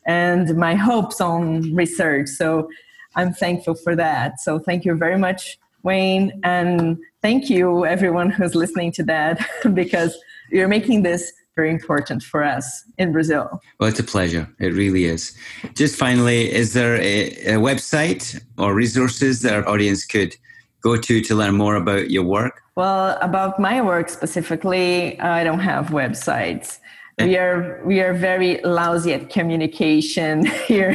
and 0.08 0.56
my 0.58 0.76
hopes 0.76 1.22
on 1.22 1.74
research. 1.76 2.30
So 2.30 2.70
I'm 3.16 3.34
thankful 3.34 3.76
for 3.76 3.96
that. 3.96 4.40
So 4.40 4.58
thank 4.58 4.86
you 4.86 4.96
very 4.96 5.18
much, 5.18 5.60
Wayne, 5.84 6.40
and 6.44 6.98
thank 7.22 7.50
you 7.50 7.86
everyone 7.86 8.30
who's 8.30 8.56
listening 8.56 8.92
to 8.94 9.04
that 9.04 9.46
because 9.74 10.18
you're 10.50 10.68
making 10.68 11.04
this 11.04 11.32
very 11.56 11.70
important 11.70 12.24
for 12.24 12.44
us 12.44 12.84
in 12.98 13.12
Brazil. 13.12 13.62
Well, 13.80 13.90
it's 13.90 14.00
a 14.00 14.04
pleasure. 14.04 14.50
It 14.60 14.74
really 14.74 15.06
is. 15.06 15.38
Just 15.76 15.98
finally, 15.98 16.52
is 16.52 16.74
there 16.74 16.96
a, 16.96 17.30
a 17.46 17.58
website 17.60 18.42
or 18.58 18.74
resources 18.74 19.42
that 19.42 19.54
our 19.54 19.68
audience 19.70 20.06
could 20.06 20.36
go 20.84 20.98
to 20.98 21.22
to 21.22 21.36
learn 21.36 21.56
more 21.56 21.76
about 21.76 22.12
your 22.12 22.24
work? 22.24 22.62
Well, 22.76 23.18
about 23.22 23.60
my 23.60 23.82
work 23.82 24.10
specifically, 24.10 25.20
I 25.20 25.44
don't 25.44 25.60
have 25.60 25.88
websites. 25.88 26.80
We 27.20 27.36
eh. 27.36 27.42
are 27.42 27.82
we 27.86 28.02
are 28.02 28.14
very 28.14 28.60
lousy 28.64 29.14
at 29.14 29.30
communication 29.30 30.46
here 30.68 30.92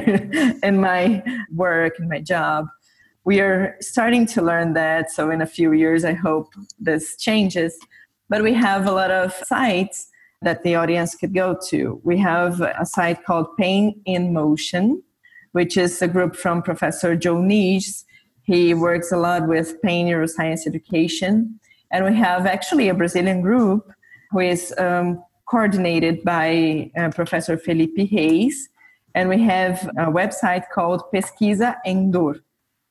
in 0.63 0.81
my 0.81 1.23
work 1.55 1.99
in 1.99 2.09
my 2.09 2.21
job. 2.21 2.67
We 3.25 3.41
are 3.41 3.77
starting 3.81 4.27
to 4.27 4.43
learn 4.43 4.73
that. 4.75 5.11
So 5.11 5.31
in 5.31 5.41
a 5.41 5.47
few 5.47 5.73
years, 5.73 6.05
I 6.05 6.15
hope 6.15 6.49
this 6.79 7.17
changes. 7.17 7.79
But 8.29 8.43
we 8.43 8.55
have 8.55 8.87
a 8.87 8.93
lot 8.93 9.11
of 9.11 9.33
sites 9.45 10.09
that 10.43 10.63
the 10.63 10.75
audience 10.75 11.15
could 11.15 11.35
go 11.35 11.57
to. 11.69 12.01
We 12.05 12.19
have 12.19 12.61
a 12.61 12.87
site 12.87 13.25
called 13.25 13.57
Pain 13.57 14.01
in 14.05 14.33
Motion, 14.33 15.03
which 15.53 15.77
is 15.77 16.01
a 16.01 16.09
group 16.09 16.37
from 16.37 16.63
Professor 16.63 17.17
Jo 17.17 17.37
Nijs. 17.37 18.05
He 18.49 18.73
works 18.73 19.13
a 19.13 19.19
lot 19.19 19.47
with 19.47 19.77
pain 19.83 20.07
neuroscience 20.07 20.67
education 20.67 21.61
and 21.91 22.03
we 22.03 22.15
have 22.17 22.47
actually 22.47 22.89
a 22.89 22.95
Brazilian 22.95 23.43
group 23.43 23.93
who 24.31 24.41
is 24.41 24.75
um, 24.79 25.23
coordinated 25.45 26.25
by 26.25 26.91
uh, 26.97 27.11
Professor 27.11 27.59
Felipe 27.59 28.11
Reis. 28.11 28.71
And 29.15 29.29
we 29.29 29.43
have 29.43 29.85
a 29.99 30.07
website 30.07 30.65
called 30.73 31.03
Pesquisa 31.13 31.77
em 31.85 32.11
Dor, 32.11 32.37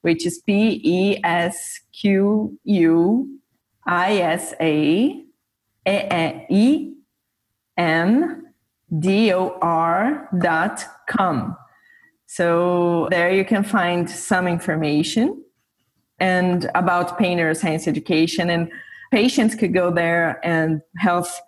which 0.04 0.28
is 0.28 0.38
P 0.46 0.80
E 0.84 1.20
S 1.24 1.80
Q 1.91 2.56
U 2.63 3.39
I 3.88 4.17
S 4.17 4.54
A 4.62 5.26
E 5.88 6.93
N 7.78 8.43
D 9.00 9.34
O 9.34 9.58
R 9.60 10.30
dot 10.39 10.86
com. 11.10 11.58
So 12.28 13.08
there 13.10 13.34
you 13.34 13.43
can 13.43 13.63
find 13.63 14.08
some 14.08 14.48
information 14.48 15.43
and 16.20 16.70
about 16.76 17.18
pain 17.18 17.38
neuroscience 17.38 17.88
education 17.88 18.50
and 18.50 18.72
patients 19.12 19.56
could 19.56 19.74
go 19.74 19.92
there 19.92 20.40
and 20.46 20.82
health 20.98 21.40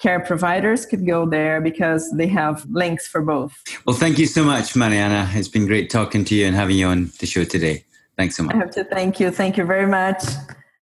care 0.00 0.20
providers 0.20 0.84
could 0.84 1.06
go 1.06 1.28
there 1.28 1.60
because 1.60 2.10
they 2.12 2.26
have 2.26 2.66
links 2.70 3.06
for 3.06 3.22
both. 3.22 3.62
Well, 3.86 3.96
thank 3.96 4.18
you 4.18 4.26
so 4.26 4.44
much, 4.44 4.76
Mariana. 4.76 5.30
It's 5.32 5.48
been 5.48 5.66
great 5.66 5.90
talking 5.90 6.24
to 6.26 6.34
you 6.34 6.46
and 6.46 6.54
having 6.54 6.76
you 6.76 6.86
on 6.86 7.10
the 7.20 7.26
show 7.26 7.44
today. 7.44 7.84
Thanks 8.16 8.36
so 8.36 8.42
much. 8.42 8.54
I 8.54 8.58
have 8.58 8.70
to 8.72 8.84
thank 8.84 9.18
you. 9.18 9.30
Thank 9.30 9.56
you 9.56 9.64
very 9.64 9.86
much. 9.86 10.22